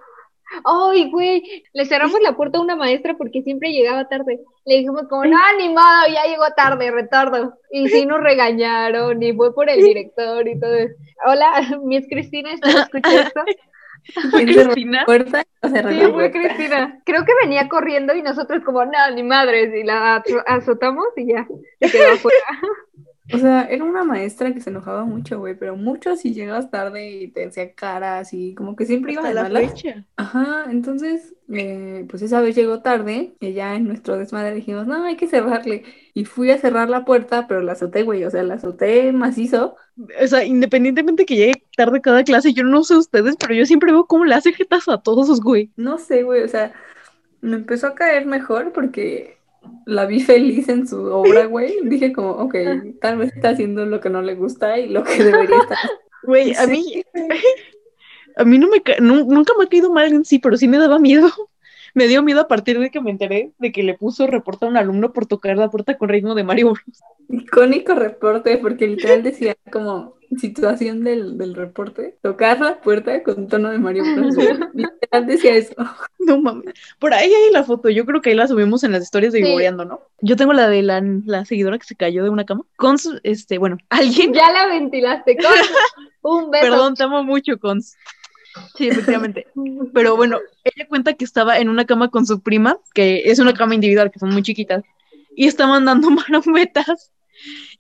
Ay, 0.65 1.11
güey, 1.11 1.65
le 1.73 1.85
cerramos 1.85 2.21
la 2.23 2.37
puerta 2.37 2.59
a 2.59 2.61
una 2.61 2.77
maestra 2.77 3.15
porque 3.17 3.43
siempre 3.43 3.73
llegaba 3.73 4.09
tarde. 4.09 4.39
Le 4.65 4.77
dijimos 4.77 5.03
como, 5.09 5.25
no, 5.25 5.37
animado, 5.53 6.07
ya 6.13 6.25
llegó 6.31 6.45
tarde, 6.57 6.93
retardo. 6.93 7.59
Y 7.73 7.89
sí 7.89 8.07
nos 8.07 8.21
regañaron 8.21 9.21
y 9.21 9.33
fue 9.33 9.53
por 9.53 9.69
el 9.69 9.83
director 9.83 10.47
y 10.47 10.61
todo 10.61 10.75
eso. 10.75 10.95
Hola, 11.27 11.51
Miss 11.85 12.07
Cristina, 12.09 12.53
¿estás 12.53 12.75
escuchando? 12.77 13.31
Fue 14.31 14.45
¿Quién 14.45 14.53
cerró 14.55 14.73
Cristina. 14.75 15.03
puerta? 15.07 15.45
O 15.63 15.69
cerró 15.71 15.89
Sí, 15.89 16.13
fue. 16.13 16.31
Cristina. 16.31 17.01
Creo 17.07 17.25
que 17.25 17.33
venía 17.43 17.71
corriendo 17.71 18.15
y 18.15 18.21
nosotros 18.21 18.63
como, 18.63 18.85
no, 18.85 18.93
ni 19.15 19.23
madres, 19.23 19.75
y 19.75 19.83
la 19.83 20.17
azo- 20.23 20.43
azotamos 20.47 21.07
y 21.17 21.29
ya, 21.33 21.47
se 21.81 21.91
quedó 21.91 22.13
afuera. 22.13 22.37
O 23.33 23.39
sea, 23.39 23.63
era 23.63 23.85
una 23.85 24.05
maestra 24.05 24.53
que 24.53 24.61
se 24.61 24.69
enojaba 24.69 25.05
mucho, 25.05 25.39
güey, 25.39 25.57
pero 25.57 25.77
mucho 25.77 26.15
si 26.15 26.35
llegabas 26.35 26.71
tarde 26.71 27.11
y 27.11 27.29
te 27.29 27.41
decía 27.41 27.73
caras 27.73 28.35
y 28.35 28.55
como 28.55 28.77
que 28.77 28.85
siempre 28.85 29.13
iba 29.13 29.23
Hasta 29.27 29.45
de 29.45 29.51
la 29.51 29.61
fecha. 29.61 30.05
Ajá, 30.17 30.67
entonces, 30.69 31.35
eh, 31.49 32.05
pues 32.11 32.21
esa 32.21 32.43
vez 32.43 32.55
llegó 32.55 32.83
tarde 32.83 33.35
y 33.41 33.55
ya 33.55 33.77
en 33.77 33.87
nuestro 33.87 34.19
desmadre 34.19 34.55
dijimos, 34.55 34.87
no, 34.87 35.05
hay 35.05 35.17
que 35.17 35.27
cerrarle. 35.27 35.85
Y 36.13 36.27
fui 36.27 36.51
a 36.51 36.59
cerrar 36.59 36.91
la 36.91 37.07
puerta, 37.07 37.47
pero 37.49 37.63
la 37.63 37.73
azoté, 37.73 38.03
güey, 38.03 38.25
o 38.25 38.31
sea, 38.31 38.43
la 38.43 38.55
azoté 38.55 39.11
macizo. 39.13 39.77
O 40.23 40.27
sea, 40.27 40.45
independientemente 40.45 41.25
que 41.25 41.37
llegue 41.37 41.65
tarde 41.75 42.03
cada 42.03 42.25
clase, 42.25 42.53
yo 42.53 42.63
no 42.63 42.85
sé 42.85 42.97
ustedes, 42.97 43.37
pero 43.37 43.55
yo 43.55 43.65
siempre 43.65 43.91
veo 43.91 44.07
cómo 44.07 44.27
le 44.27 44.35
hace 44.35 44.53
jetas 44.53 44.87
a 44.89 45.01
todos 45.01 45.41
güey. 45.41 45.73
No 45.77 45.97
sé, 45.97 46.25
güey, 46.25 46.43
o 46.43 46.49
sea, 46.49 46.73
me 47.41 47.57
empezó 47.57 47.87
a 47.87 47.95
caer 47.95 48.27
mejor 48.27 48.73
porque 48.73 49.39
la 49.87 50.07
vi 50.07 50.21
feliz 50.21 50.69
en 50.69 50.87
su 50.87 51.05
obra, 51.07 51.47
güey. 51.47 51.75
Dije 51.85 52.13
como, 52.13 52.31
ok, 52.33 52.55
tal 53.01 53.19
vez 53.19 53.33
está 53.35 53.51
haciendo 53.51 53.85
lo 53.87 54.01
que 54.01 54.11
no 54.11 54.23
le 54.23 54.35
gusta 54.35 54.79
y 54.79 54.89
lo 54.89 55.05
que 55.05 55.23
debería 55.23 55.59
estar 55.59 55.79
Güey, 56.23 56.55
a 56.55 56.67
mí, 56.67 57.03
a 58.37 58.45
mí 58.45 58.59
no 58.59 58.69
me 58.69 58.81
ca- 58.83 58.97
nu- 59.01 59.27
nunca 59.27 59.53
me 59.59 59.65
ha 59.65 59.69
caído 59.69 59.93
mal 59.93 60.13
en 60.13 60.25
sí, 60.25 60.39
pero 60.39 60.57
sí 60.57 60.69
me 60.69 60.79
daba 60.79 60.99
miedo. 60.99 61.31
Me 61.95 62.09
dio 62.09 62.23
miedo 62.23 62.41
a 62.41 62.49
partir 62.49 62.79
de 62.81 62.91
que 62.91 63.01
me 63.01 63.11
enteré 63.11 63.53
de 63.59 63.73
que 63.73 63.83
le 63.85 63.95
puso 63.95 64.27
reporte 64.27 64.65
a 64.65 64.69
un 64.69 64.77
alumno 64.77 65.13
por 65.13 65.27
tocar 65.27 65.57
la 65.57 65.71
puerta 65.71 65.97
con 65.97 66.09
ritmo 66.09 66.35
de 66.35 66.43
Mario 66.45 66.73
Bros. 66.73 67.03
Icónico 67.29 67.95
reporte, 67.95 68.59
porque 68.59 68.87
literal 68.87 69.23
decía 69.23 69.57
como 69.71 70.15
situación 70.37 71.05
del, 71.05 71.39
del 71.39 71.55
reporte, 71.55 72.17
tocar 72.21 72.59
la 72.61 72.81
puerta 72.81 73.23
con 73.23 73.47
tono 73.47 73.71
de 73.71 73.79
Mario 73.79 74.03
Bros. 74.17 74.35
Literal 74.75 75.27
decía 75.27 75.55
eso. 75.55 75.75
No 76.19 76.41
mames. 76.41 76.75
Por 76.99 77.15
ahí 77.15 77.33
hay 77.33 77.53
la 77.53 77.63
foto, 77.63 77.89
yo 77.91 78.05
creo 78.05 78.21
que 78.21 78.31
ahí 78.31 78.37
la 78.37 78.49
subimos 78.49 78.83
en 78.83 78.91
las 78.93 79.05
historias 79.05 79.33
de 79.33 79.39
Sí. 79.39 79.45
Vivoreando, 79.45 79.85
¿no? 79.85 80.01
Yo 80.21 80.35
tengo 80.37 80.53
la 80.53 80.69
de 80.69 80.83
la, 80.83 81.01
la 81.27 81.45
seguidora 81.45 81.79
que 81.79 81.85
se 81.87 81.95
cayó 81.95 82.25
de 82.25 82.31
una 82.31 82.45
cama. 82.45 82.65
Con 82.77 82.99
su- 82.99 83.21
este, 83.23 83.59
bueno, 83.59 83.79
alguien, 83.91 84.33
Ya 84.33 84.51
la 84.53 84.67
ventilaste, 84.67 85.37
con 85.37 85.45
un 86.45 86.51
beso. 86.51 86.65
perdón, 86.65 86.95
te 86.95 87.05
amo 87.05 87.23
mucho, 87.23 87.59
Cons. 87.61 87.97
Sí, 88.77 88.89
efectivamente. 88.89 89.47
Pero 89.93 90.17
bueno, 90.17 90.39
ella 90.65 90.87
cuenta 90.89 91.15
que 91.15 91.25
estaba 91.25 91.59
en 91.59 91.69
una 91.69 91.85
cama 91.85 92.11
con 92.11 92.27
su 92.27 92.41
prima, 92.41 92.79
que 92.95 93.23
es 93.27 93.39
una 93.39 93.55
cama 93.55 93.75
individual, 93.75 94.11
que 94.11 94.19
son 94.19 94.31
muy 94.31 94.43
chiquitas, 94.43 94.85
y 95.37 95.47
estaban 95.47 95.85
dando 95.85 96.11
marometas, 96.11 97.13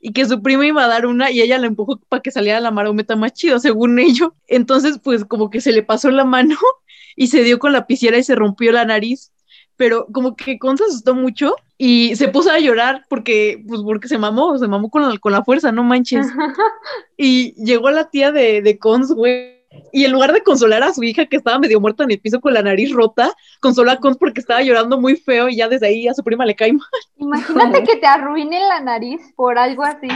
y 0.00 0.12
que 0.12 0.26
su 0.26 0.42
prima 0.42 0.66
iba 0.66 0.84
a 0.84 0.88
dar 0.88 1.06
una 1.06 1.30
y 1.30 1.40
ella 1.40 1.58
la 1.58 1.66
empujó 1.66 1.98
para 2.08 2.20
que 2.20 2.30
saliera 2.30 2.60
la 2.60 2.70
marometa 2.70 3.16
más 3.16 3.32
chido, 3.32 3.58
según 3.58 3.98
ello. 3.98 4.34
Entonces, 4.48 4.98
pues 5.02 5.24
como 5.24 5.48
que 5.48 5.60
se 5.60 5.72
le 5.72 5.82
pasó 5.82 6.10
la 6.10 6.24
mano 6.24 6.56
y 7.16 7.28
se 7.28 7.42
dio 7.42 7.58
con 7.58 7.72
la 7.72 7.86
piscina 7.86 8.18
y 8.18 8.22
se 8.22 8.34
rompió 8.34 8.72
la 8.72 8.84
nariz. 8.84 9.32
Pero 9.76 10.06
como 10.12 10.36
que 10.36 10.58
Con 10.58 10.76
se 10.78 10.84
asustó 10.84 11.14
mucho 11.14 11.56
y 11.78 12.14
se 12.14 12.28
puso 12.28 12.50
a 12.50 12.60
llorar 12.60 13.06
porque, 13.08 13.64
pues 13.66 13.80
porque 13.82 14.06
se 14.06 14.18
mamó, 14.18 14.56
se 14.58 14.68
mamó 14.68 14.88
con 14.88 15.02
la, 15.02 15.18
con 15.18 15.32
la 15.32 15.42
fuerza, 15.42 15.72
no 15.72 15.82
manches. 15.82 16.26
Y 17.16 17.54
llegó 17.64 17.90
la 17.90 18.10
tía 18.10 18.30
de, 18.30 18.60
de 18.62 18.78
Cons, 18.78 19.12
güey. 19.12 19.53
Y 19.94 20.04
en 20.04 20.10
lugar 20.10 20.32
de 20.32 20.42
consolar 20.42 20.82
a 20.82 20.92
su 20.92 21.04
hija 21.04 21.26
que 21.26 21.36
estaba 21.36 21.60
medio 21.60 21.80
muerta 21.80 22.02
en 22.02 22.10
el 22.10 22.18
piso 22.18 22.40
con 22.40 22.52
la 22.52 22.62
nariz 22.62 22.92
rota, 22.92 23.32
consoló 23.60 23.92
a 23.92 24.00
Cons 24.00 24.18
porque 24.18 24.40
estaba 24.40 24.60
llorando 24.60 25.00
muy 25.00 25.14
feo 25.14 25.48
y 25.48 25.54
ya 25.54 25.68
desde 25.68 25.86
ahí 25.86 26.08
a 26.08 26.14
su 26.14 26.24
prima 26.24 26.44
le 26.44 26.56
cae 26.56 26.72
mal. 26.72 26.88
Imagínate 27.16 27.84
que 27.84 27.96
te 27.98 28.06
arruine 28.06 28.58
la 28.58 28.80
nariz 28.80 29.20
por 29.36 29.56
algo 29.56 29.84
así. 29.84 30.08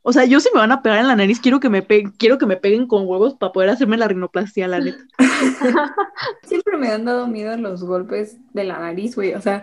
O 0.00 0.14
sea, 0.14 0.24
yo 0.24 0.40
si 0.40 0.48
me 0.54 0.60
van 0.60 0.72
a 0.72 0.80
pegar 0.80 1.00
en 1.00 1.08
la 1.08 1.14
nariz, 1.14 1.40
quiero 1.40 1.60
que 1.60 1.68
me 1.68 1.82
peguen, 1.82 2.12
quiero 2.12 2.38
que 2.38 2.46
me 2.46 2.56
peguen 2.56 2.86
con 2.86 3.06
huevos 3.06 3.34
para 3.34 3.52
poder 3.52 3.68
hacerme 3.68 3.98
la 3.98 4.08
rinoplastia, 4.08 4.66
la 4.66 4.80
neta. 4.80 5.04
Siempre 6.44 6.78
me 6.78 6.88
han 6.88 7.04
dado 7.04 7.26
miedo 7.26 7.54
los 7.58 7.84
golpes 7.84 8.38
de 8.54 8.64
la 8.64 8.78
nariz, 8.78 9.14
güey. 9.14 9.34
O 9.34 9.42
sea, 9.42 9.62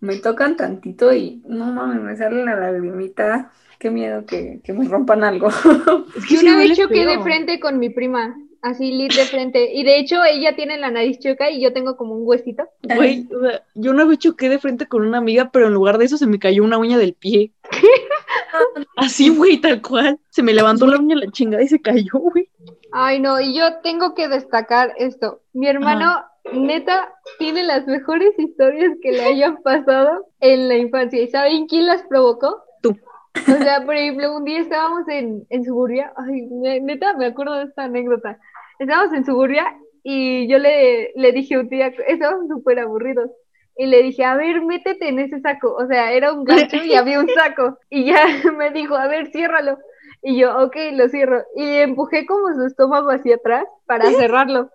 me 0.00 0.16
tocan 0.16 0.58
tantito 0.58 1.14
y 1.14 1.42
no 1.48 1.72
mames, 1.72 2.02
me 2.02 2.16
sale 2.18 2.44
la 2.44 2.54
lagrimita. 2.54 3.50
Qué 3.78 3.90
miedo 3.90 4.26
que, 4.26 4.60
que 4.62 4.74
me 4.74 4.86
rompan 4.86 5.24
algo. 5.24 5.48
Es 5.48 6.26
que 6.26 6.34
Yo 6.34 6.40
sí 6.40 6.46
una 6.46 6.58
vez 6.58 6.76
choqué 6.76 7.06
de 7.06 7.18
frente 7.22 7.60
con 7.60 7.78
mi 7.78 7.88
prima, 7.88 8.36
así 8.62 8.92
lit 8.92 9.14
de 9.14 9.24
frente. 9.24 9.72
Y 9.72 9.84
de 9.84 9.98
hecho 9.98 10.24
ella 10.24 10.56
tiene 10.56 10.78
la 10.78 10.90
nariz 10.90 11.18
choca 11.18 11.50
y 11.50 11.60
yo 11.60 11.72
tengo 11.72 11.96
como 11.96 12.14
un 12.14 12.22
huesito. 12.26 12.64
Güey, 12.82 13.28
o 13.34 13.40
sea, 13.40 13.62
yo 13.74 13.90
una 13.90 14.04
vez 14.04 14.18
choqué 14.18 14.48
de 14.48 14.58
frente 14.58 14.86
con 14.86 15.06
una 15.06 15.18
amiga, 15.18 15.50
pero 15.52 15.66
en 15.66 15.74
lugar 15.74 15.98
de 15.98 16.06
eso 16.06 16.16
se 16.16 16.26
me 16.26 16.38
cayó 16.38 16.64
una 16.64 16.78
uña 16.78 16.98
del 16.98 17.14
pie. 17.14 17.52
Así, 18.96 19.28
güey, 19.28 19.58
tal 19.58 19.82
cual. 19.82 20.18
Se 20.30 20.42
me 20.42 20.54
levantó 20.54 20.86
la 20.86 20.98
uña 20.98 21.16
la 21.16 21.30
chingada 21.30 21.62
y 21.62 21.68
se 21.68 21.80
cayó, 21.80 22.12
güey. 22.12 22.48
Ay 22.92 23.20
no, 23.20 23.40
y 23.40 23.54
yo 23.54 23.80
tengo 23.82 24.14
que 24.14 24.28
destacar 24.28 24.94
esto. 24.96 25.42
Mi 25.52 25.68
hermano 25.68 26.24
neta 26.52 27.12
tiene 27.38 27.64
las 27.64 27.86
mejores 27.86 28.38
historias 28.38 28.92
que 29.02 29.12
le 29.12 29.22
hayan 29.24 29.62
pasado 29.62 30.26
en 30.40 30.68
la 30.68 30.76
infancia. 30.76 31.20
¿Y 31.20 31.28
saben 31.28 31.66
quién 31.66 31.86
las 31.86 32.02
provocó? 32.04 32.62
O 33.48 33.62
sea, 33.62 33.84
por 33.84 33.94
ejemplo, 33.94 34.36
un 34.36 34.44
día 34.44 34.60
estábamos 34.60 35.08
en, 35.08 35.46
en 35.50 35.64
Suburbia, 35.64 36.12
ay, 36.16 36.46
ne- 36.50 36.80
neta, 36.80 37.14
me 37.14 37.26
acuerdo 37.26 37.54
de 37.54 37.64
esta 37.64 37.84
anécdota. 37.84 38.38
Estábamos 38.78 39.12
en 39.14 39.24
Suburbia 39.24 39.64
y 40.02 40.48
yo 40.48 40.58
le, 40.58 41.12
le 41.14 41.32
dije 41.32 41.58
un 41.58 41.68
día, 41.68 41.92
estábamos 42.08 42.48
súper 42.48 42.78
aburridos. 42.80 43.30
Y 43.78 43.86
le 43.86 44.02
dije, 44.02 44.24
a 44.24 44.36
ver, 44.36 44.62
métete 44.62 45.08
en 45.08 45.18
ese 45.18 45.40
saco. 45.40 45.74
O 45.74 45.86
sea, 45.86 46.12
era 46.12 46.32
un 46.32 46.44
gancho 46.44 46.76
y 46.82 46.94
había 46.94 47.20
un 47.20 47.28
saco. 47.28 47.78
Y 47.90 48.04
ya 48.06 48.24
me 48.56 48.70
dijo, 48.70 48.96
a 48.96 49.06
ver, 49.06 49.26
ciérralo. 49.28 49.78
Y 50.22 50.38
yo, 50.38 50.56
ok, 50.64 50.76
lo 50.92 51.08
cierro. 51.08 51.42
Y 51.54 51.76
empujé 51.78 52.24
como 52.26 52.54
su 52.54 52.64
estómago 52.64 53.10
hacia 53.10 53.36
atrás 53.36 53.64
para 53.86 54.12
cerrarlo. 54.12 54.70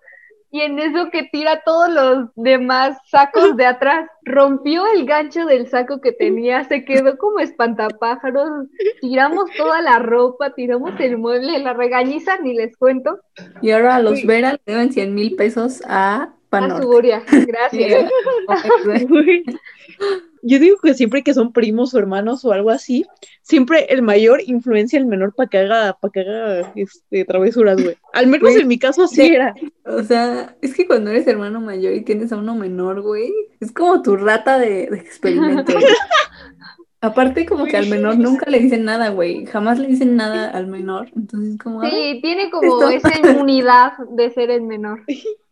Y 0.52 0.60
en 0.60 0.78
eso 0.78 1.10
que 1.10 1.22
tira 1.32 1.62
todos 1.64 1.88
los 1.88 2.28
demás 2.36 2.98
sacos 3.10 3.56
de 3.56 3.64
atrás, 3.64 4.06
rompió 4.22 4.84
el 4.94 5.06
gancho 5.06 5.46
del 5.46 5.66
saco 5.66 6.02
que 6.02 6.12
tenía, 6.12 6.62
se 6.64 6.84
quedó 6.84 7.16
como 7.16 7.38
espantapájaros, 7.38 8.68
tiramos 9.00 9.50
toda 9.56 9.80
la 9.80 9.98
ropa, 9.98 10.52
tiramos 10.54 10.92
el 11.00 11.16
mueble, 11.16 11.58
la 11.58 11.72
regañiza 11.72 12.36
ni 12.36 12.52
les 12.52 12.76
cuento. 12.76 13.18
Y 13.62 13.70
ahora 13.70 13.96
a 13.96 14.02
los 14.02 14.24
Vera 14.26 14.52
le 14.52 14.60
deben 14.66 14.92
100 14.92 15.14
mil 15.14 15.36
pesos 15.36 15.82
a 15.86 16.34
A 16.50 16.80
Suburia, 16.80 17.22
gracias. 17.46 18.10
Yo 20.44 20.58
digo 20.58 20.76
que 20.82 20.94
siempre 20.94 21.22
que 21.22 21.34
son 21.34 21.52
primos 21.52 21.94
o 21.94 21.98
hermanos 21.98 22.44
o 22.44 22.52
algo 22.52 22.70
así, 22.70 23.06
siempre 23.42 23.86
el 23.90 24.02
mayor 24.02 24.40
influencia 24.44 24.98
al 24.98 25.06
menor 25.06 25.34
para 25.34 25.48
que 25.48 25.58
haga, 25.58 25.96
para 26.00 26.10
que 26.12 26.20
haga 26.20 26.72
este, 26.74 27.24
travesuras, 27.24 27.80
güey. 27.80 27.96
Al 28.12 28.26
menos 28.26 28.54
en 28.56 28.66
mi 28.66 28.76
caso 28.78 29.04
así 29.04 29.16
sí. 29.16 29.34
era. 29.34 29.54
O 29.84 30.02
sea, 30.02 30.56
es 30.60 30.74
que 30.74 30.86
cuando 30.86 31.10
eres 31.10 31.26
hermano 31.28 31.60
mayor 31.60 31.92
y 31.94 32.02
tienes 32.02 32.32
a 32.32 32.36
uno 32.36 32.56
menor, 32.56 33.02
güey, 33.02 33.32
es 33.60 33.70
como 33.70 34.02
tu 34.02 34.16
rata 34.16 34.58
de, 34.58 34.88
de 34.88 34.98
experimento. 34.98 35.72
Aparte, 37.00 37.46
como 37.46 37.64
que 37.64 37.76
al 37.76 37.88
menor 37.88 38.16
nunca 38.16 38.48
le 38.48 38.60
dicen 38.60 38.84
nada, 38.84 39.08
güey. 39.08 39.44
Jamás 39.46 39.78
le 39.78 39.88
dicen 39.88 40.14
nada 40.14 40.50
al 40.50 40.68
menor. 40.68 41.08
Entonces, 41.16 41.58
como. 41.58 41.82
Sí, 41.82 42.20
tiene 42.22 42.48
como 42.50 42.90
Esto- 42.90 43.08
esa 43.08 43.18
inmunidad 43.30 43.92
de 44.10 44.30
ser 44.30 44.50
el 44.50 44.62
menor. 44.62 45.02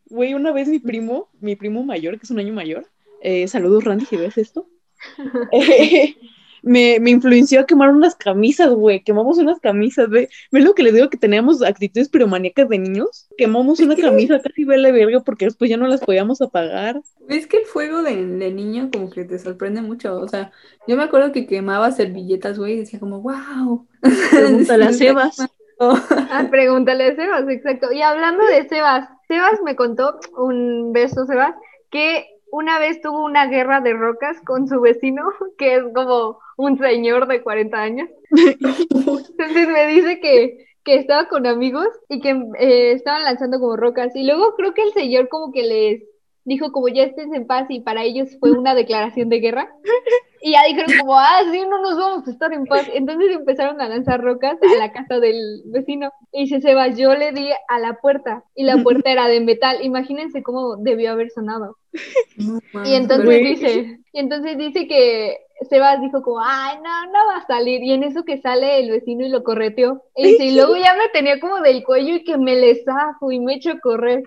Güey, 0.08 0.34
una 0.34 0.52
vez 0.52 0.68
mi 0.68 0.78
primo, 0.78 1.28
mi 1.40 1.56
primo 1.56 1.82
mayor, 1.84 2.18
que 2.18 2.24
es 2.24 2.30
un 2.30 2.38
año 2.38 2.52
mayor, 2.52 2.86
eh, 3.20 3.46
saludos 3.48 3.84
Randy, 3.84 4.06
si 4.06 4.16
ves 4.16 4.38
esto, 4.38 4.66
eh, 5.52 6.16
me, 6.62 6.98
me 7.00 7.10
influenció 7.10 7.60
a 7.60 7.66
quemar 7.66 7.90
unas 7.90 8.14
camisas, 8.14 8.70
güey, 8.70 9.02
quemamos 9.02 9.38
unas 9.38 9.60
camisas, 9.60 10.08
ve, 10.08 10.28
ve 10.50 10.60
lo 10.60 10.74
que 10.74 10.82
les 10.82 10.94
digo 10.94 11.10
que 11.10 11.16
teníamos 11.16 11.62
actitudes 11.62 12.08
piromaníacas 12.08 12.68
de 12.68 12.78
niños, 12.78 13.28
quemamos 13.36 13.80
una 13.80 13.96
camisa 13.96 14.40
casi 14.40 14.64
vele 14.64 14.92
verga 14.92 15.20
porque 15.20 15.46
después 15.46 15.70
ya 15.70 15.76
no 15.76 15.86
las 15.86 16.00
podíamos 16.00 16.40
apagar. 16.42 17.00
¿Ves 17.28 17.46
que 17.46 17.58
el 17.58 17.64
fuego 17.64 18.02
de, 18.02 18.14
de 18.14 18.50
niño 18.50 18.90
como 18.92 19.10
que 19.10 19.24
te 19.24 19.38
sorprende 19.38 19.82
mucho? 19.82 20.18
O 20.18 20.28
sea, 20.28 20.52
yo 20.86 20.96
me 20.96 21.04
acuerdo 21.04 21.32
que 21.32 21.46
quemaba 21.46 21.90
servilletas, 21.92 22.58
güey, 22.58 22.74
y 22.74 22.78
decía 22.80 23.00
como, 23.00 23.20
wow. 23.20 23.86
Pregúntale 24.30 24.84
a 24.86 24.92
Sebas. 24.92 25.36
Ah, 25.78 26.46
pregúntale 26.50 27.08
a 27.08 27.16
Sebas, 27.16 27.48
exacto. 27.48 27.90
Y 27.92 28.02
hablando 28.02 28.44
de 28.44 28.68
Sebas, 28.68 29.08
Sebas 29.28 29.60
me 29.64 29.76
contó, 29.76 30.18
un 30.36 30.92
beso 30.92 31.24
Sebas, 31.26 31.54
que 31.90 32.26
una 32.52 32.78
vez 32.78 33.00
tuvo 33.00 33.24
una 33.24 33.46
guerra 33.46 33.80
de 33.80 33.92
rocas 33.92 34.40
con 34.44 34.68
su 34.68 34.80
vecino, 34.80 35.22
que 35.58 35.76
es 35.76 35.82
como 35.94 36.38
un 36.56 36.78
señor 36.78 37.26
de 37.26 37.42
40 37.42 37.76
años. 37.76 38.08
Entonces 38.30 39.68
me 39.68 39.86
dice 39.86 40.20
que, 40.20 40.66
que 40.84 40.96
estaba 40.96 41.28
con 41.28 41.46
amigos 41.46 41.88
y 42.08 42.20
que 42.20 42.30
eh, 42.58 42.92
estaban 42.92 43.24
lanzando 43.24 43.58
como 43.60 43.76
rocas. 43.76 44.14
Y 44.14 44.24
luego 44.24 44.54
creo 44.56 44.74
que 44.74 44.82
el 44.82 44.92
señor 44.92 45.28
como 45.28 45.52
que 45.52 45.62
les 45.62 46.02
dijo 46.44 46.72
como 46.72 46.88
ya 46.88 47.04
estén 47.04 47.34
en 47.34 47.46
paz 47.46 47.66
y 47.68 47.80
para 47.80 48.02
ellos 48.02 48.36
fue 48.40 48.52
una 48.52 48.74
declaración 48.74 49.28
de 49.28 49.40
guerra. 49.40 49.72
Y 50.42 50.52
ya 50.52 50.64
dijeron 50.64 50.90
como, 50.98 51.18
ah, 51.18 51.42
sí, 51.50 51.60
no 51.68 51.82
nos 51.82 51.98
vamos 51.98 52.26
a 52.26 52.30
estar 52.30 52.52
en 52.52 52.64
paz. 52.64 52.88
Entonces 52.94 53.36
empezaron 53.36 53.80
a 53.80 53.88
lanzar 53.88 54.22
rocas 54.22 54.56
a 54.62 54.78
la 54.78 54.90
casa 54.90 55.20
del 55.20 55.62
vecino. 55.66 56.12
Y 56.32 56.44
dice 56.44 56.60
Sebas, 56.60 56.96
yo 56.96 57.14
le 57.14 57.32
di 57.32 57.50
a 57.68 57.78
la 57.78 57.94
puerta 58.00 58.44
y 58.54 58.64
la 58.64 58.78
puerta 58.82 59.10
era 59.10 59.28
de 59.28 59.40
metal. 59.40 59.78
Imagínense 59.82 60.42
cómo 60.42 60.76
debió 60.76 61.12
haber 61.12 61.30
sonado. 61.30 61.76
No 62.36 62.60
Y 62.84 62.94
entonces 62.94 63.40
dice, 63.42 64.00
y 64.12 64.18
entonces 64.18 64.56
dice 64.56 64.88
que 64.88 65.36
Sebas 65.68 66.00
dijo 66.00 66.22
como, 66.22 66.40
ay, 66.42 66.78
no, 66.82 67.06
no 67.12 67.26
va 67.26 67.38
a 67.38 67.46
salir. 67.46 67.82
Y 67.82 67.92
en 67.92 68.04
eso 68.04 68.24
que 68.24 68.40
sale 68.40 68.80
el 68.80 68.90
vecino 68.90 69.26
y 69.26 69.28
lo 69.28 69.44
correteó. 69.44 70.04
Y 70.16 70.28
dice, 70.28 70.44
y 70.46 70.54
luego 70.54 70.74
ya 70.76 70.94
me 70.94 71.08
tenía 71.12 71.38
como 71.38 71.60
del 71.60 71.84
cuello 71.84 72.14
y 72.14 72.24
que 72.24 72.38
me 72.38 72.56
le 72.56 72.82
zafo 72.82 73.30
y 73.30 73.40
me 73.40 73.56
echo 73.56 73.72
a 73.72 73.80
correr. 73.80 74.22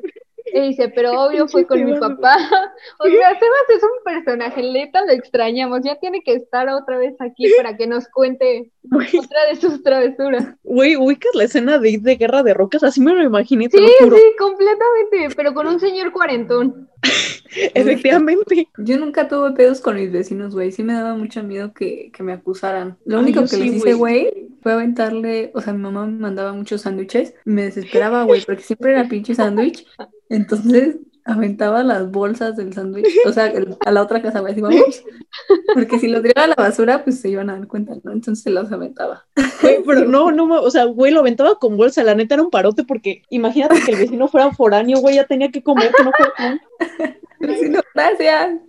Y 0.55 0.61
dice, 0.61 0.89
pero 0.89 1.11
obvio 1.19 1.47
fue 1.47 1.65
con 1.65 1.83
mi 1.83 1.97
papá. 1.99 2.35
O 2.99 3.05
sea, 3.05 3.29
Sebas 3.39 3.69
es 3.75 3.83
un 3.83 4.03
personaje, 4.03 4.61
neta 4.61 5.03
lo 5.05 5.11
extrañamos. 5.11 5.81
Ya 5.83 5.99
tiene 5.99 6.21
que 6.23 6.33
estar 6.33 6.69
otra 6.69 6.97
vez 6.97 7.15
aquí 7.19 7.45
para 7.57 7.75
que 7.75 7.87
nos 7.87 8.07
cuente 8.09 8.71
otra 8.91 9.45
de 9.49 9.55
sus 9.59 9.81
travesuras. 9.81 10.45
Güey, 10.63 10.95
ubicas 10.95 11.33
la 11.33 11.45
escena 11.45 11.79
de, 11.79 11.97
de 11.99 12.15
Guerra 12.17 12.43
de 12.43 12.53
Rocas, 12.53 12.83
así 12.83 13.01
me 13.01 13.13
lo 13.13 13.23
imaginé, 13.23 13.67
te 13.67 13.77
Sí, 13.77 13.83
lo 13.83 13.89
juro. 14.05 14.17
sí, 14.17 14.23
completamente, 14.37 15.35
pero 15.35 15.53
con 15.53 15.67
un 15.67 15.79
señor 15.79 16.11
cuarentón. 16.11 16.87
Efectivamente. 17.73 18.67
Yo 18.77 18.97
nunca 18.97 19.27
tuve 19.27 19.51
pedos 19.53 19.81
con 19.81 19.95
mis 19.95 20.11
vecinos, 20.11 20.53
güey. 20.53 20.71
Sí 20.71 20.83
me 20.83 20.93
daba 20.93 21.15
mucho 21.15 21.43
miedo 21.43 21.73
que, 21.73 22.11
que 22.13 22.23
me 22.23 22.33
acusaran. 22.33 22.97
Lo 23.05 23.19
único 23.19 23.41
que 23.41 23.47
sí, 23.47 23.63
les 23.63 23.75
hice, 23.75 23.93
güey, 23.93 24.42
fue 24.63 24.73
aventarle, 24.73 25.51
o 25.53 25.61
sea, 25.61 25.73
mi 25.73 25.79
mamá 25.79 26.07
me 26.07 26.17
mandaba 26.17 26.53
muchos 26.53 26.81
sándwiches. 26.81 27.35
Me 27.45 27.65
desesperaba, 27.65 28.23
güey, 28.23 28.43
porque 28.45 28.63
siempre 28.63 28.93
era 28.93 29.07
pinche 29.07 29.35
sándwich. 29.35 29.85
Entonces 30.29 30.97
aventaba 31.25 31.83
las 31.83 32.11
bolsas 32.11 32.57
del 32.57 32.73
sándwich, 32.73 33.07
o 33.25 33.31
sea, 33.31 33.51
a 33.85 33.91
la 33.91 34.01
otra 34.01 34.21
casa, 34.21 34.39
güey, 34.39 34.53
así 34.53 34.61
vamos. 34.61 35.03
Porque 35.73 35.99
si 35.99 36.07
lo 36.07 36.21
tiraba 36.21 36.45
a 36.45 36.47
la 36.47 36.55
basura, 36.55 37.03
pues 37.03 37.19
se 37.19 37.29
iban 37.29 37.49
a 37.49 37.57
dar 37.57 37.67
cuenta, 37.67 37.93
¿no? 38.03 38.11
Entonces 38.11 38.43
se 38.43 38.49
los 38.49 38.71
aventaba. 38.71 39.25
Güey, 39.61 39.83
pero 39.85 40.05
no, 40.05 40.31
no, 40.31 40.61
o 40.61 40.71
sea, 40.71 40.85
güey, 40.85 41.11
lo 41.11 41.21
aventaba 41.21 41.59
con 41.59 41.77
bolsa, 41.77 42.03
la 42.03 42.15
neta 42.15 42.35
era 42.35 42.43
un 42.43 42.49
parote 42.49 42.83
porque 42.83 43.23
imagínate 43.29 43.81
que 43.85 43.91
el 43.91 43.99
vecino 43.99 44.27
fuera 44.27 44.51
foráneo, 44.51 44.99
güey, 44.99 45.15
ya 45.15 45.25
tenía 45.25 45.51
que 45.51 45.63
comer, 45.63 45.91
que 45.95 46.03
no 46.03 46.11
fuera 46.11 46.33
pan. 46.37 46.61
Así, 47.49 47.69
no, 47.69 47.81
gracias. 47.93 48.61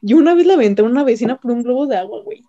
Yo 0.00 0.16
una 0.16 0.34
vez 0.34 0.44
la 0.44 0.54
aventé 0.54 0.82
a 0.82 0.84
una 0.84 1.04
vecina 1.04 1.36
por 1.36 1.52
un 1.52 1.62
globo 1.62 1.86
de 1.86 1.96
agua, 1.96 2.20
güey. 2.22 2.42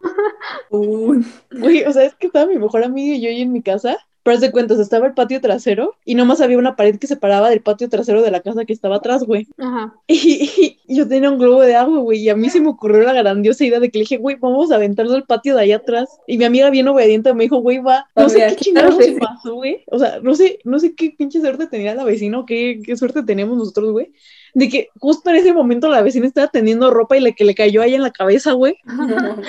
Uy, 0.72 1.24
Güey, 1.52 1.84
o 1.84 1.94
sea, 1.94 2.06
es 2.06 2.16
que 2.16 2.28
estaba 2.28 2.48
mi 2.48 2.58
mejor 2.58 2.84
amiga 2.84 3.16
y 3.16 3.22
yo 3.22 3.30
ahí 3.30 3.42
en 3.42 3.52
mi 3.52 3.62
casa, 3.62 3.98
pero 4.24 4.36
haz 4.36 4.42
de 4.42 4.52
cuentas, 4.52 4.80
estaba 4.80 5.08
el 5.08 5.14
patio 5.14 5.42
trasero 5.42 5.96
y 6.06 6.16
nomás 6.16 6.42
había 6.42 6.58
una 6.58 6.76
pared 6.76 6.98
que 6.98 7.08
separaba 7.08 7.50
del 7.50 7.62
patio 7.62 7.90
trasero 7.90 8.22
de 8.22 8.32
la 8.32 8.42
casa 8.42 8.66
que 8.66 8.74
estaba 8.74 8.98
atrás, 8.98 9.24
güey. 9.24 9.48
Ajá. 9.58 9.96
Y, 10.08 10.78
y 10.88 10.98
yo 10.98 11.08
tenía 11.08 11.32
un 11.32 11.40
globo 11.40 11.62
de 11.62 11.76
agua, 11.76 12.00
güey, 12.00 12.20
y 12.20 12.30
a 12.30 12.36
mí 12.36 12.50
se 12.50 12.60
me 12.60 12.68
ocurrió 12.68 13.02
la 13.02 13.14
grandiosa 13.14 13.64
idea 13.64 13.80
de 13.80 13.90
que 13.90 13.98
le 13.98 14.04
dije, 14.04 14.18
güey, 14.18 14.36
vamos 14.36 14.72
a 14.72 14.76
aventarlo 14.76 15.14
al 15.16 15.24
patio 15.24 15.56
de 15.56 15.62
allá 15.62 15.78
atrás. 15.78 16.20
Y 16.28 16.38
mi 16.38 16.44
amiga 16.44 16.70
bien 16.70 16.88
obediente 16.88 17.34
me 17.34 17.46
dijo, 17.46 17.58
güey, 17.58 17.78
va. 17.78 18.08
No 18.16 18.28
sé 18.28 18.40
qué 18.40 18.56
¿qué 18.56 18.56
chingados 18.66 18.98
vez? 18.98 19.18
pasó, 19.20 19.56
güey. 19.56 19.84
O 19.88 19.98
sea, 19.98 20.20
no 20.22 20.36
sé, 20.36 20.60
no 20.66 20.80
sé 20.80 20.94
qué 20.94 21.12
pinche 21.18 21.40
suerte 21.40 21.68
tenía 21.68 21.96
la 21.96 22.04
vecina 22.04 22.40
o 22.40 22.46
qué, 22.46 22.82
qué 22.84 22.96
suerte 22.98 23.24
teníamos 23.24 23.58
nosotros, 23.58 23.92
güey. 23.92 24.12
De 24.54 24.68
que 24.68 24.90
justo 25.00 25.30
en 25.30 25.38
ese 25.38 25.54
momento 25.54 25.88
la 25.88 26.02
vecina 26.02 26.28
estaba 26.28 26.48
tendiendo 26.50 26.92
ropa 26.92 27.16
y 27.16 27.22
le 27.22 27.34
que 27.34 27.46
le 27.46 27.56
cayó 27.56 27.82
ahí 27.82 27.96
en 27.96 28.02
la 28.02 28.12
cabeza, 28.12 28.52
güey. 28.52 28.76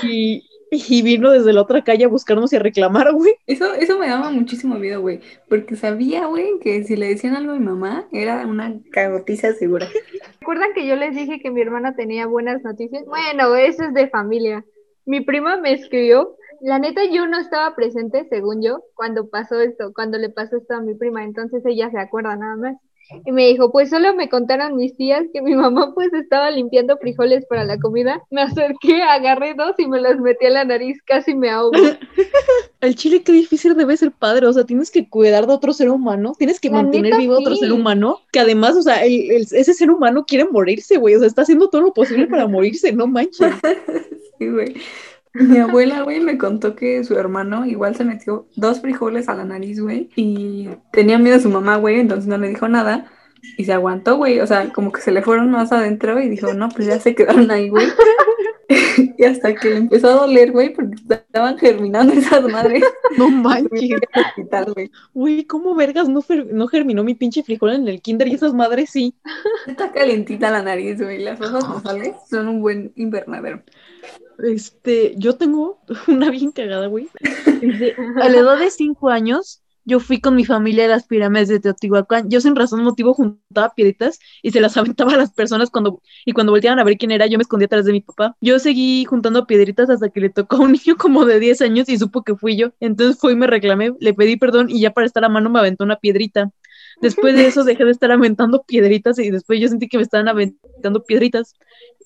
Y, 0.04 0.44
y 0.74 1.02
vino 1.02 1.30
desde 1.30 1.52
la 1.52 1.60
otra 1.60 1.84
calle 1.84 2.06
a 2.06 2.08
buscarnos 2.08 2.52
y 2.52 2.56
a 2.56 2.60
reclamar, 2.60 3.12
güey. 3.12 3.34
Eso, 3.46 3.74
eso 3.74 3.98
me 3.98 4.08
daba 4.08 4.30
muchísimo 4.30 4.76
miedo, 4.76 5.02
güey. 5.02 5.20
Porque 5.48 5.76
sabía, 5.76 6.26
güey, 6.26 6.58
que 6.60 6.82
si 6.84 6.96
le 6.96 7.08
decían 7.08 7.36
algo 7.36 7.52
a 7.52 7.58
mi 7.58 7.64
mamá, 7.64 8.08
era 8.10 8.46
una 8.46 8.74
cagotiza 8.90 9.52
segura. 9.52 9.86
¿Recuerdan 10.40 10.72
que 10.74 10.86
yo 10.86 10.96
les 10.96 11.14
dije 11.14 11.40
que 11.40 11.50
mi 11.50 11.60
hermana 11.60 11.94
tenía 11.94 12.26
buenas 12.26 12.62
noticias? 12.62 13.04
Bueno, 13.04 13.54
eso 13.54 13.84
es 13.84 13.92
de 13.92 14.08
familia. 14.08 14.64
Mi 15.04 15.20
prima 15.20 15.58
me 15.58 15.74
escribió. 15.74 16.36
La 16.62 16.78
neta, 16.78 17.02
yo 17.04 17.26
no 17.26 17.38
estaba 17.38 17.74
presente, 17.74 18.26
según 18.30 18.62
yo, 18.62 18.84
cuando 18.94 19.28
pasó 19.28 19.60
esto, 19.60 19.92
cuando 19.92 20.16
le 20.16 20.30
pasó 20.30 20.56
esto 20.56 20.74
a 20.74 20.80
mi 20.80 20.94
prima. 20.94 21.22
Entonces 21.22 21.62
ella 21.66 21.90
se 21.90 21.98
acuerda 21.98 22.34
nada 22.36 22.56
más. 22.56 22.76
Y 23.24 23.32
me 23.32 23.46
dijo, 23.48 23.70
pues 23.72 23.90
solo 23.90 24.14
me 24.14 24.28
contaron 24.28 24.76
mis 24.76 24.96
tías 24.96 25.24
que 25.32 25.42
mi 25.42 25.54
mamá 25.54 25.92
pues 25.94 26.12
estaba 26.12 26.50
limpiando 26.50 26.96
frijoles 26.98 27.44
para 27.46 27.64
la 27.64 27.78
comida. 27.78 28.22
Me 28.30 28.42
acerqué, 28.42 29.02
agarré 29.02 29.54
dos 29.54 29.74
y 29.78 29.86
me 29.86 30.00
los 30.00 30.18
metí 30.18 30.46
a 30.46 30.50
la 30.50 30.64
nariz, 30.64 31.00
casi 31.06 31.34
me 31.34 31.50
ahogo. 31.50 31.72
El 32.80 32.96
chile, 32.96 33.22
qué 33.22 33.32
difícil 33.32 33.76
debe 33.76 33.96
ser 33.96 34.10
padre. 34.10 34.46
O 34.46 34.52
sea, 34.52 34.64
tienes 34.64 34.90
que 34.90 35.08
cuidar 35.08 35.46
de 35.46 35.52
otro 35.52 35.72
ser 35.72 35.88
humano, 35.88 36.32
tienes 36.38 36.58
que 36.58 36.68
La 36.68 36.76
mantener 36.82 37.04
neta, 37.12 37.18
vivo 37.18 37.34
a 37.34 37.38
otro 37.38 37.54
ser 37.56 37.72
humano, 37.72 38.20
que 38.32 38.40
además, 38.40 38.76
o 38.76 38.82
sea, 38.82 39.04
el- 39.04 39.30
el- 39.30 39.42
ese 39.52 39.74
ser 39.74 39.90
humano 39.90 40.24
quiere 40.26 40.44
morirse, 40.46 40.96
güey. 40.96 41.14
O 41.14 41.18
sea, 41.20 41.28
está 41.28 41.42
haciendo 41.42 41.68
todo 41.70 41.82
lo 41.82 41.92
posible 41.94 42.26
para 42.26 42.46
morirse, 42.46 42.92
no 42.92 43.06
manches. 43.06 43.38
Sí, 44.38 44.48
güey. 44.48 44.74
Mi 45.34 45.58
abuela, 45.58 46.02
güey, 46.02 46.20
me 46.20 46.36
contó 46.36 46.76
que 46.76 47.02
su 47.04 47.16
hermano 47.16 47.64
igual 47.64 47.96
se 47.96 48.04
metió 48.04 48.46
dos 48.56 48.80
frijoles 48.80 49.28
a 49.28 49.34
la 49.34 49.44
nariz, 49.44 49.80
güey, 49.80 50.10
y 50.14 50.68
tenía 50.92 51.18
miedo 51.18 51.36
a 51.36 51.40
su 51.40 51.48
mamá, 51.48 51.76
güey, 51.76 52.00
entonces 52.00 52.26
no 52.26 52.36
le 52.36 52.48
dijo 52.48 52.68
nada 52.68 53.10
y 53.56 53.64
se 53.64 53.72
aguantó, 53.72 54.16
güey, 54.16 54.40
o 54.40 54.46
sea, 54.46 54.72
como 54.72 54.92
que 54.92 55.00
se 55.00 55.10
le 55.10 55.22
fueron 55.22 55.50
más 55.50 55.72
adentro 55.72 56.20
y 56.20 56.28
dijo, 56.28 56.54
no, 56.54 56.68
pues 56.68 56.86
ya 56.86 57.00
se 57.00 57.14
quedaron 57.14 57.50
ahí, 57.50 57.68
güey. 57.68 57.86
y 59.18 59.24
hasta 59.24 59.54
que 59.54 59.70
le 59.70 59.76
empezó 59.76 60.08
a 60.08 60.26
doler, 60.26 60.52
güey, 60.52 60.72
porque 60.72 60.96
estaban 60.96 61.58
germinando 61.58 62.12
esas 62.12 62.42
madres. 62.44 62.82
No 63.18 63.28
manches. 63.28 64.00
güey. 65.12 65.44
¿cómo 65.44 65.74
vergas 65.74 66.08
no, 66.08 66.24
no 66.50 66.66
germinó 66.66 67.04
mi 67.04 67.14
pinche 67.14 67.42
frijol 67.42 67.74
en 67.74 67.86
el 67.86 68.00
kinder 68.00 68.26
y 68.28 68.34
esas 68.34 68.54
madres 68.54 68.88
sí? 68.88 69.14
Está 69.66 69.92
calientita 69.92 70.50
la 70.50 70.62
nariz, 70.62 70.98
güey, 70.98 71.18
las 71.22 71.38
hojas 71.38 71.68
nasales 71.68 72.16
son 72.30 72.48
un 72.48 72.62
buen 72.62 72.92
invernadero. 72.96 73.62
Este, 74.42 75.14
yo 75.18 75.36
tengo 75.36 75.82
una 76.08 76.30
bien 76.30 76.52
cagada, 76.52 76.86
güey. 76.86 77.08
A 78.22 78.28
la 78.28 78.38
edad 78.38 78.58
de 78.58 78.70
cinco 78.70 79.10
años, 79.10 79.61
yo 79.84 80.00
fui 80.00 80.20
con 80.20 80.36
mi 80.36 80.44
familia 80.44 80.84
a 80.84 80.88
las 80.88 81.06
pirámides 81.06 81.48
de 81.48 81.60
Teotihuacán. 81.60 82.30
Yo 82.30 82.40
sin 82.40 82.56
razón 82.56 82.82
motivo 82.82 83.14
juntaba 83.14 83.72
piedritas 83.74 84.18
y 84.42 84.50
se 84.50 84.60
las 84.60 84.76
aventaba 84.78 85.14
a 85.14 85.16
las 85.16 85.32
personas 85.32 85.70
cuando, 85.70 86.00
y 86.24 86.32
cuando 86.32 86.52
volteaban 86.52 86.78
a 86.78 86.84
ver 86.84 86.96
quién 86.96 87.10
era, 87.10 87.26
yo 87.26 87.38
me 87.38 87.42
escondía 87.42 87.66
atrás 87.66 87.84
de 87.84 87.92
mi 87.92 88.00
papá. 88.00 88.36
Yo 88.40 88.58
seguí 88.58 89.04
juntando 89.04 89.46
piedritas 89.46 89.90
hasta 89.90 90.08
que 90.10 90.20
le 90.20 90.30
tocó 90.30 90.56
a 90.56 90.60
un 90.60 90.72
niño 90.84 90.96
como 90.96 91.24
de 91.24 91.40
10 91.40 91.62
años 91.62 91.88
y 91.88 91.98
supo 91.98 92.22
que 92.22 92.36
fui 92.36 92.56
yo. 92.56 92.72
Entonces 92.80 93.18
fui 93.18 93.32
y 93.32 93.36
me 93.36 93.46
reclamé, 93.46 93.92
le 94.00 94.14
pedí 94.14 94.36
perdón 94.36 94.70
y 94.70 94.80
ya 94.80 94.92
para 94.92 95.06
estar 95.06 95.24
a 95.24 95.28
mano 95.28 95.50
me 95.50 95.58
aventó 95.58 95.84
una 95.84 95.96
piedrita. 95.96 96.50
Después 97.00 97.34
de 97.34 97.46
eso 97.46 97.64
dejé 97.64 97.84
de 97.84 97.90
estar 97.90 98.10
aventando 98.12 98.62
piedritas 98.62 99.18
y 99.18 99.30
después 99.30 99.60
yo 99.60 99.68
sentí 99.68 99.88
que 99.88 99.96
me 99.96 100.02
estaban 100.04 100.28
aventando 100.28 101.04
piedritas 101.04 101.54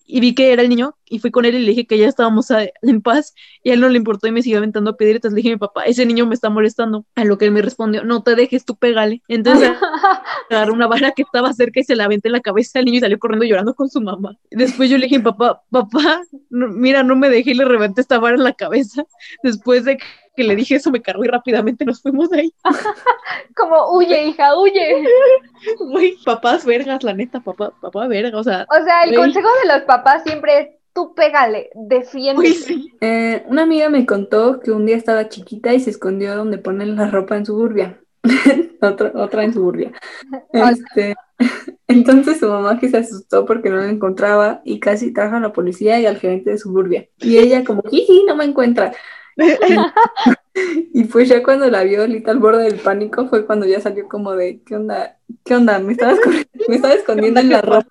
y 0.06 0.20
vi 0.20 0.34
que 0.34 0.52
era 0.52 0.62
el 0.62 0.68
niño 0.68 0.96
y 1.08 1.18
fui 1.18 1.30
con 1.30 1.44
él 1.44 1.54
y 1.54 1.58
le 1.60 1.70
dije 1.70 1.86
que 1.86 1.98
ya 1.98 2.08
estábamos 2.08 2.48
en 2.50 3.02
paz 3.02 3.34
y 3.62 3.70
a 3.70 3.74
él 3.74 3.80
no 3.80 3.88
le 3.88 3.96
importó 3.96 4.26
y 4.26 4.32
me 4.32 4.42
siguió 4.42 4.58
aventando 4.58 4.96
piedritas. 4.96 5.32
Le 5.32 5.36
dije 5.36 5.50
a 5.50 5.52
mi 5.52 5.58
papá, 5.58 5.84
ese 5.84 6.06
niño 6.06 6.26
me 6.26 6.34
está 6.34 6.50
molestando. 6.50 7.04
A 7.14 7.24
lo 7.24 7.38
que 7.38 7.46
él 7.46 7.50
me 7.50 7.62
respondió, 7.62 8.04
no 8.04 8.22
te 8.22 8.34
dejes, 8.34 8.64
tú 8.64 8.76
pégale. 8.76 9.22
Entonces 9.28 9.70
agarró 10.50 10.72
una 10.72 10.86
vara 10.86 11.12
que 11.12 11.22
estaba 11.22 11.52
cerca 11.52 11.80
y 11.80 11.84
se 11.84 11.96
la 11.96 12.04
aventé 12.04 12.28
en 12.28 12.32
la 12.32 12.40
cabeza 12.40 12.78
al 12.78 12.84
niño 12.84 12.98
y 12.98 13.00
salió 13.00 13.18
corriendo 13.18 13.44
llorando 13.44 13.74
con 13.74 13.88
su 13.88 14.00
mamá. 14.00 14.36
Después 14.50 14.90
yo 14.90 14.98
le 14.98 15.06
dije, 15.06 15.20
papá, 15.20 15.62
papá, 15.70 16.22
mira, 16.50 17.02
no 17.02 17.16
me 17.16 17.28
dejé 17.28 17.50
y 17.50 17.54
le 17.54 17.64
reventé 17.64 18.00
esta 18.00 18.18
vara 18.18 18.36
en 18.36 18.44
la 18.44 18.52
cabeza. 18.52 19.04
Después 19.42 19.84
de 19.84 19.98
que 19.98 20.04
le 20.44 20.56
dije 20.56 20.76
eso, 20.76 20.90
me 20.90 21.02
cargó 21.02 21.24
y 21.24 21.28
rápidamente 21.28 21.84
nos 21.84 22.02
fuimos 22.02 22.30
de 22.30 22.40
ahí. 22.40 22.54
Como, 23.56 23.92
huye, 23.92 24.24
hija, 24.24 24.58
huye. 24.58 25.04
Güey, 25.78 26.16
papás 26.24 26.64
vergas, 26.64 27.02
la 27.02 27.14
neta, 27.14 27.40
papá, 27.40 27.72
papá 27.80 28.06
verga, 28.06 28.38
o 28.38 28.44
sea. 28.44 28.66
O 28.70 28.84
sea, 28.84 29.02
el 29.04 29.14
consejo 29.14 29.48
de 29.62 29.74
los 29.74 29.82
papás 29.82 30.22
siempre 30.24 30.58
es, 30.58 30.68
tú 30.92 31.14
pégale, 31.14 31.70
defiende. 31.74 32.54
Eh, 33.00 33.44
una 33.46 33.62
amiga 33.62 33.88
me 33.88 34.06
contó 34.06 34.60
que 34.60 34.70
un 34.70 34.86
día 34.86 34.96
estaba 34.96 35.28
chiquita 35.28 35.74
y 35.74 35.80
se 35.80 35.90
escondió 35.90 36.36
donde 36.36 36.58
ponen 36.58 36.96
la 36.96 37.10
ropa 37.10 37.36
en 37.36 37.46
suburbia. 37.46 38.00
otra, 38.80 39.12
otra 39.14 39.44
en 39.44 39.54
suburbia. 39.54 39.92
Este, 40.52 41.14
entonces 41.88 42.38
su 42.38 42.48
mamá 42.48 42.78
que 42.78 42.88
se 42.88 42.98
asustó 42.98 43.44
porque 43.44 43.70
no 43.70 43.76
la 43.76 43.88
encontraba 43.88 44.60
y 44.64 44.80
casi 44.80 45.12
trajo 45.12 45.36
a 45.36 45.40
la 45.40 45.52
policía 45.52 46.00
y 46.00 46.06
al 46.06 46.18
gerente 46.18 46.50
de 46.50 46.58
suburbia. 46.58 47.08
Y 47.18 47.38
ella 47.38 47.64
como, 47.64 47.82
jiji, 47.82 48.24
no 48.24 48.36
me 48.36 48.44
encuentra. 48.44 48.92
y 50.54 51.04
pues 51.04 51.28
ya 51.28 51.42
cuando 51.42 51.68
la 51.70 51.84
vio 51.84 52.06
Lita 52.06 52.30
al 52.30 52.38
borde 52.38 52.64
del 52.64 52.80
pánico 52.80 53.28
fue 53.28 53.46
cuando 53.46 53.66
ya 53.66 53.80
salió 53.80 54.08
como 54.08 54.32
de, 54.34 54.62
¿qué 54.64 54.76
onda? 54.76 55.18
¿Qué 55.44 55.54
onda? 55.54 55.78
Me 55.78 55.92
estaba, 55.92 56.14
me 56.68 56.76
estaba 56.76 56.94
escondiendo 56.94 57.40
en 57.40 57.50
la 57.50 57.60
ropa. 57.60 57.86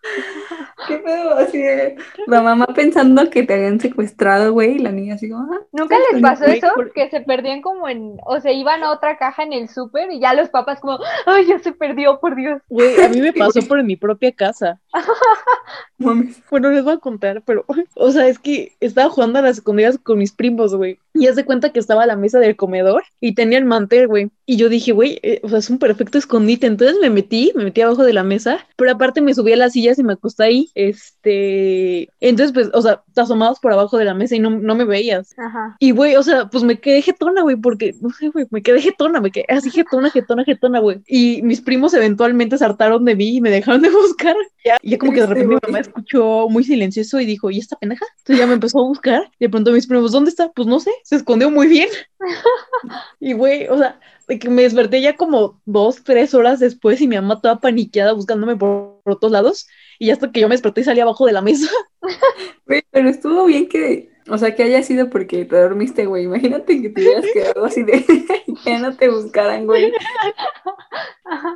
¿Qué 0.88 0.98
pedo? 0.98 1.36
Así 1.36 1.58
de, 1.58 1.96
la 2.28 2.42
mamá 2.42 2.68
pensando 2.68 3.30
que 3.30 3.44
te 3.44 3.54
habían 3.54 3.80
secuestrado, 3.80 4.52
güey, 4.54 4.76
y 4.76 4.80
la 4.80 4.92
niña 4.92 5.16
así 5.16 5.30
como, 5.30 5.52
ah, 5.54 5.62
¿Nunca 5.72 5.98
les 6.12 6.22
pasó 6.22 6.46
eso? 6.46 6.68
Que 6.94 7.10
se 7.10 7.22
perdían 7.22 7.62
como 7.62 7.88
en, 7.88 8.18
o 8.26 8.40
se 8.40 8.54
iban 8.54 8.84
a 8.84 8.92
otra 8.92 9.18
caja 9.18 9.44
en 9.44 9.54
el 9.54 9.70
súper 9.70 10.12
y 10.12 10.20
ya 10.20 10.34
los 10.34 10.50
papás 10.50 10.80
como, 10.82 11.00
ay, 11.26 11.48
ya 11.48 11.60
se 11.60 11.72
perdió, 11.72 12.20
por 12.20 12.36
Dios. 12.36 12.62
Güey, 12.70 13.02
a 13.02 13.10
mí 13.10 13.22
me 13.22 13.34
pasó 13.34 13.62
por 13.68 13.82
mi 13.84 13.96
propia 13.96 14.32
casa. 14.32 14.80
bueno, 15.98 16.72
les 16.72 16.84
voy 16.84 16.94
a 16.94 16.98
contar, 16.98 17.42
pero, 17.46 17.66
o 17.96 18.12
sea, 18.12 18.28
es 18.28 18.38
que 18.38 18.74
estaba 18.80 19.10
jugando 19.10 19.40
a 19.40 19.44
las 19.44 19.58
escondidas 19.58 19.98
con 19.98 20.18
mis 20.18 20.34
primos, 20.34 20.76
güey, 20.76 21.00
y 21.16 21.28
haz 21.28 21.36
de 21.36 21.46
cuenta 21.46 21.72
que 21.72 21.80
estaba 21.80 22.04
a 22.04 22.06
la 22.06 22.18
mesa 22.18 22.40
del 22.40 22.56
comedor 22.56 23.04
y 23.20 23.34
tenía 23.36 23.58
el 23.58 23.66
mantel, 23.66 24.08
güey, 24.08 24.32
y 24.46 24.58
yo 24.58 24.70
dije, 24.70 24.92
güey, 24.92 25.20
eh, 25.24 25.40
o 25.44 25.50
sea, 25.50 25.60
es 25.60 25.70
un 25.70 25.80
perfecto 25.80 26.18
escondite, 26.18 26.68
entonces 26.68 26.98
me 27.02 27.10
metí, 27.10 27.52
me 27.56 27.64
metí 27.64 27.82
abajo 27.82 28.04
de 28.04 28.14
la 28.14 28.24
mesa, 28.24 28.68
pero 28.76 28.92
aparte 28.92 29.22
me 29.22 29.34
subí 29.34 29.54
a 29.54 29.58
las 29.58 29.74
sillas 29.74 29.98
y 29.98 30.04
me 30.04 30.14
acosté 30.14 30.44
ahí, 30.44 30.72
este, 30.76 31.15
entonces, 31.26 32.52
pues, 32.54 32.70
o 32.74 32.82
sea, 32.82 33.04
te 33.14 33.22
asomabas 33.22 33.60
por 33.60 33.72
abajo 33.72 33.98
de 33.98 34.06
la 34.06 34.14
mesa 34.14 34.36
y 34.36 34.40
no, 34.40 34.50
no 34.50 34.76
me 34.76 34.86
veías. 34.86 35.34
Ajá. 35.38 35.76
Y, 35.80 35.92
güey, 35.92 36.16
o 36.16 36.24
sea, 36.24 36.50
pues 36.50 36.64
me 36.64 36.80
quedé 36.80 37.02
jetona, 37.02 37.42
güey, 37.42 37.56
porque, 37.56 37.96
no 38.02 38.10
sé, 38.12 38.30
güey, 38.30 38.46
me 38.52 38.62
quedé 38.62 38.82
jetona, 38.82 39.20
me 39.22 39.32
quedé 39.32 39.46
así 39.50 39.72
jetona, 39.72 40.10
jetona, 40.12 40.44
jetona, 40.44 40.80
güey. 40.80 41.02
Y 41.08 41.42
mis 41.42 41.62
primos 41.62 41.94
eventualmente 41.94 42.58
se 42.58 42.66
hartaron 42.66 43.06
de 43.06 43.16
mí 43.16 43.38
y 43.38 43.42
me 43.42 43.50
dejaron 43.50 43.82
de 43.82 43.90
buscar. 43.92 44.36
Ya, 44.64 44.78
y 44.82 44.92
ya 44.92 44.98
como 44.98 45.14
que 45.14 45.22
de 45.22 45.28
repente 45.28 45.48
mi 45.48 45.60
mamá 45.64 45.80
escuchó 45.80 46.48
muy 46.50 46.64
silencioso 46.64 47.20
y 47.20 47.26
dijo, 47.26 47.52
¿y 47.52 47.60
esta 47.60 47.76
pendeja? 47.76 48.06
Entonces 48.18 48.40
ya 48.40 48.48
me 48.48 48.54
empezó 48.54 48.80
a 48.80 48.88
buscar 48.88 49.32
y 49.40 49.46
de 49.46 49.50
pronto 49.50 49.72
mis 49.72 49.88
primos, 49.88 50.12
¿dónde 50.12 50.30
está? 50.30 50.52
Pues 50.52 50.68
no 50.68 50.80
sé, 50.80 50.92
se 51.04 51.16
escondió 51.16 51.50
muy 51.50 51.68
bien. 51.68 51.90
y, 53.20 53.34
güey, 53.34 53.68
o 53.68 53.78
sea, 53.78 54.00
de 54.28 54.40
que 54.40 54.50
me 54.50 54.64
desperté 54.64 55.02
ya 55.02 55.16
como 55.16 55.62
dos, 55.66 56.04
tres 56.04 56.34
horas 56.34 56.60
después 56.60 57.00
y 57.02 57.08
mi 57.08 57.16
mamá 57.16 57.42
toda 57.42 57.60
paniqueada 57.60 58.14
buscándome 58.14 58.56
por, 58.56 59.02
por 59.04 59.14
otros 59.14 59.32
lados. 59.32 59.68
Y 60.00 60.10
hasta 60.12 60.32
que 60.32 60.40
yo 60.42 60.48
me 60.48 60.56
desperté 60.56 60.82
y 60.82 60.84
salí 60.84 61.00
abajo 61.00 61.26
de 61.26 61.34
la 61.34 61.42
mesa. 61.42 61.70
pero 62.92 63.10
estuvo 63.10 63.46
bien 63.46 63.68
que, 63.68 64.10
o 64.28 64.38
sea, 64.38 64.56
que 64.56 64.64
haya 64.64 64.82
sido 64.82 65.10
porque 65.10 65.46
te 65.46 65.56
dormiste, 65.56 66.06
güey. 66.06 66.24
Imagínate 66.24 66.82
que 66.82 66.90
te 66.90 67.02
hubieras 67.02 67.26
quedado 67.34 67.66
así 67.66 67.84
de 67.84 68.04
que 68.64 68.80
no 68.80 68.96
te 68.96 69.10
buscaran, 69.10 69.66
güey. 69.66 69.92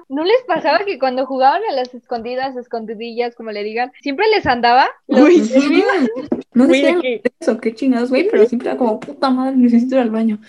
¿No 0.08 0.24
les 0.24 0.44
pasaba 0.48 0.80
que 0.86 1.00
cuando 1.00 1.26
jugaban 1.26 1.62
a 1.70 1.74
las 1.74 1.94
escondidas, 1.94 2.56
escondidillas, 2.56 3.36
como 3.36 3.52
le 3.52 3.64
digan, 3.64 3.92
siempre 4.02 4.28
les 4.28 4.46
andaba? 4.46 4.88
Güey, 5.08 5.40
sí. 5.42 5.84
No 6.54 6.66
sé 6.66 7.22
eso, 7.40 7.58
qué 7.60 7.74
chingados, 7.74 8.10
güey, 8.10 8.28
pero 8.30 8.46
siempre 8.46 8.70
era 8.70 8.78
como, 8.78 9.00
puta 9.00 9.30
madre, 9.30 9.56
necesito 9.56 9.96
ir 9.96 10.02
al 10.02 10.10
baño. 10.10 10.40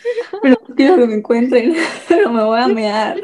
Pero 0.42 0.57
quiero 0.77 0.97
que 0.97 1.07
me 1.07 1.14
encuentren, 1.14 1.75
pero 2.09 2.33
me 2.33 2.42
voy 2.42 2.59
a 2.59 2.68
mear. 2.68 3.21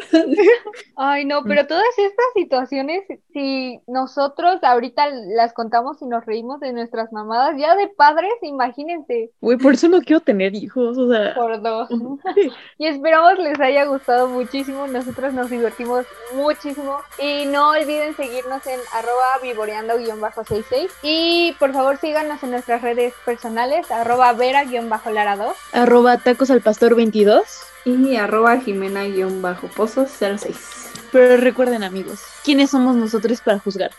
Ay, 0.94 1.24
no, 1.24 1.42
pero 1.42 1.66
todas 1.66 1.98
estas 1.98 2.26
situaciones, 2.34 3.02
si 3.32 3.80
nosotros 3.86 4.62
ahorita 4.62 5.08
las 5.10 5.52
contamos 5.52 6.00
y 6.02 6.06
nos 6.06 6.24
reímos 6.26 6.60
de 6.60 6.72
nuestras 6.72 7.12
mamadas, 7.12 7.56
ya 7.58 7.74
de 7.74 7.88
padres, 7.88 8.32
imagínense. 8.86 9.32
Güey, 9.40 9.58
por 9.58 9.74
eso 9.74 9.88
no 9.88 10.00
quiero 10.00 10.20
tener 10.20 10.54
hijos, 10.54 10.96
o 10.96 11.10
sea. 11.10 11.34
Por 11.34 11.60
dos. 11.68 11.88
y 12.78 12.86
esperamos 12.86 13.36
les 13.38 13.58
haya 13.60 13.84
gustado 13.84 14.28
muchísimo, 14.28 14.86
nosotros 14.86 15.34
nos 15.34 15.50
divertimos 15.50 16.06
muchísimo. 16.34 16.98
Y 17.18 17.46
no 17.46 17.70
olviden 17.70 18.14
seguirnos 18.16 18.64
en 18.66 18.78
arroba 18.92 19.40
vivoreando-66. 19.42 20.88
Y 21.02 21.56
por 21.58 21.72
favor 21.72 21.96
síganos 21.98 22.40
en 22.42 22.50
nuestras 22.52 22.80
redes 22.82 23.14
personales, 23.24 23.90
arroba 23.90 24.32
vera-lara2. 24.34 25.54
Arroba 25.72 26.18
tacos 26.18 26.50
al 26.50 26.60
pastor 26.60 26.94
22. 26.94 27.42
Y 27.84 28.16
arroba 28.16 28.56
jimena-pozos06. 28.56 30.56
Pero 31.12 31.36
recuerden 31.36 31.84
amigos, 31.84 32.20
¿quiénes 32.44 32.70
somos 32.70 32.96
nosotros 32.96 33.40
para 33.40 33.60
juzgar? 33.60 33.92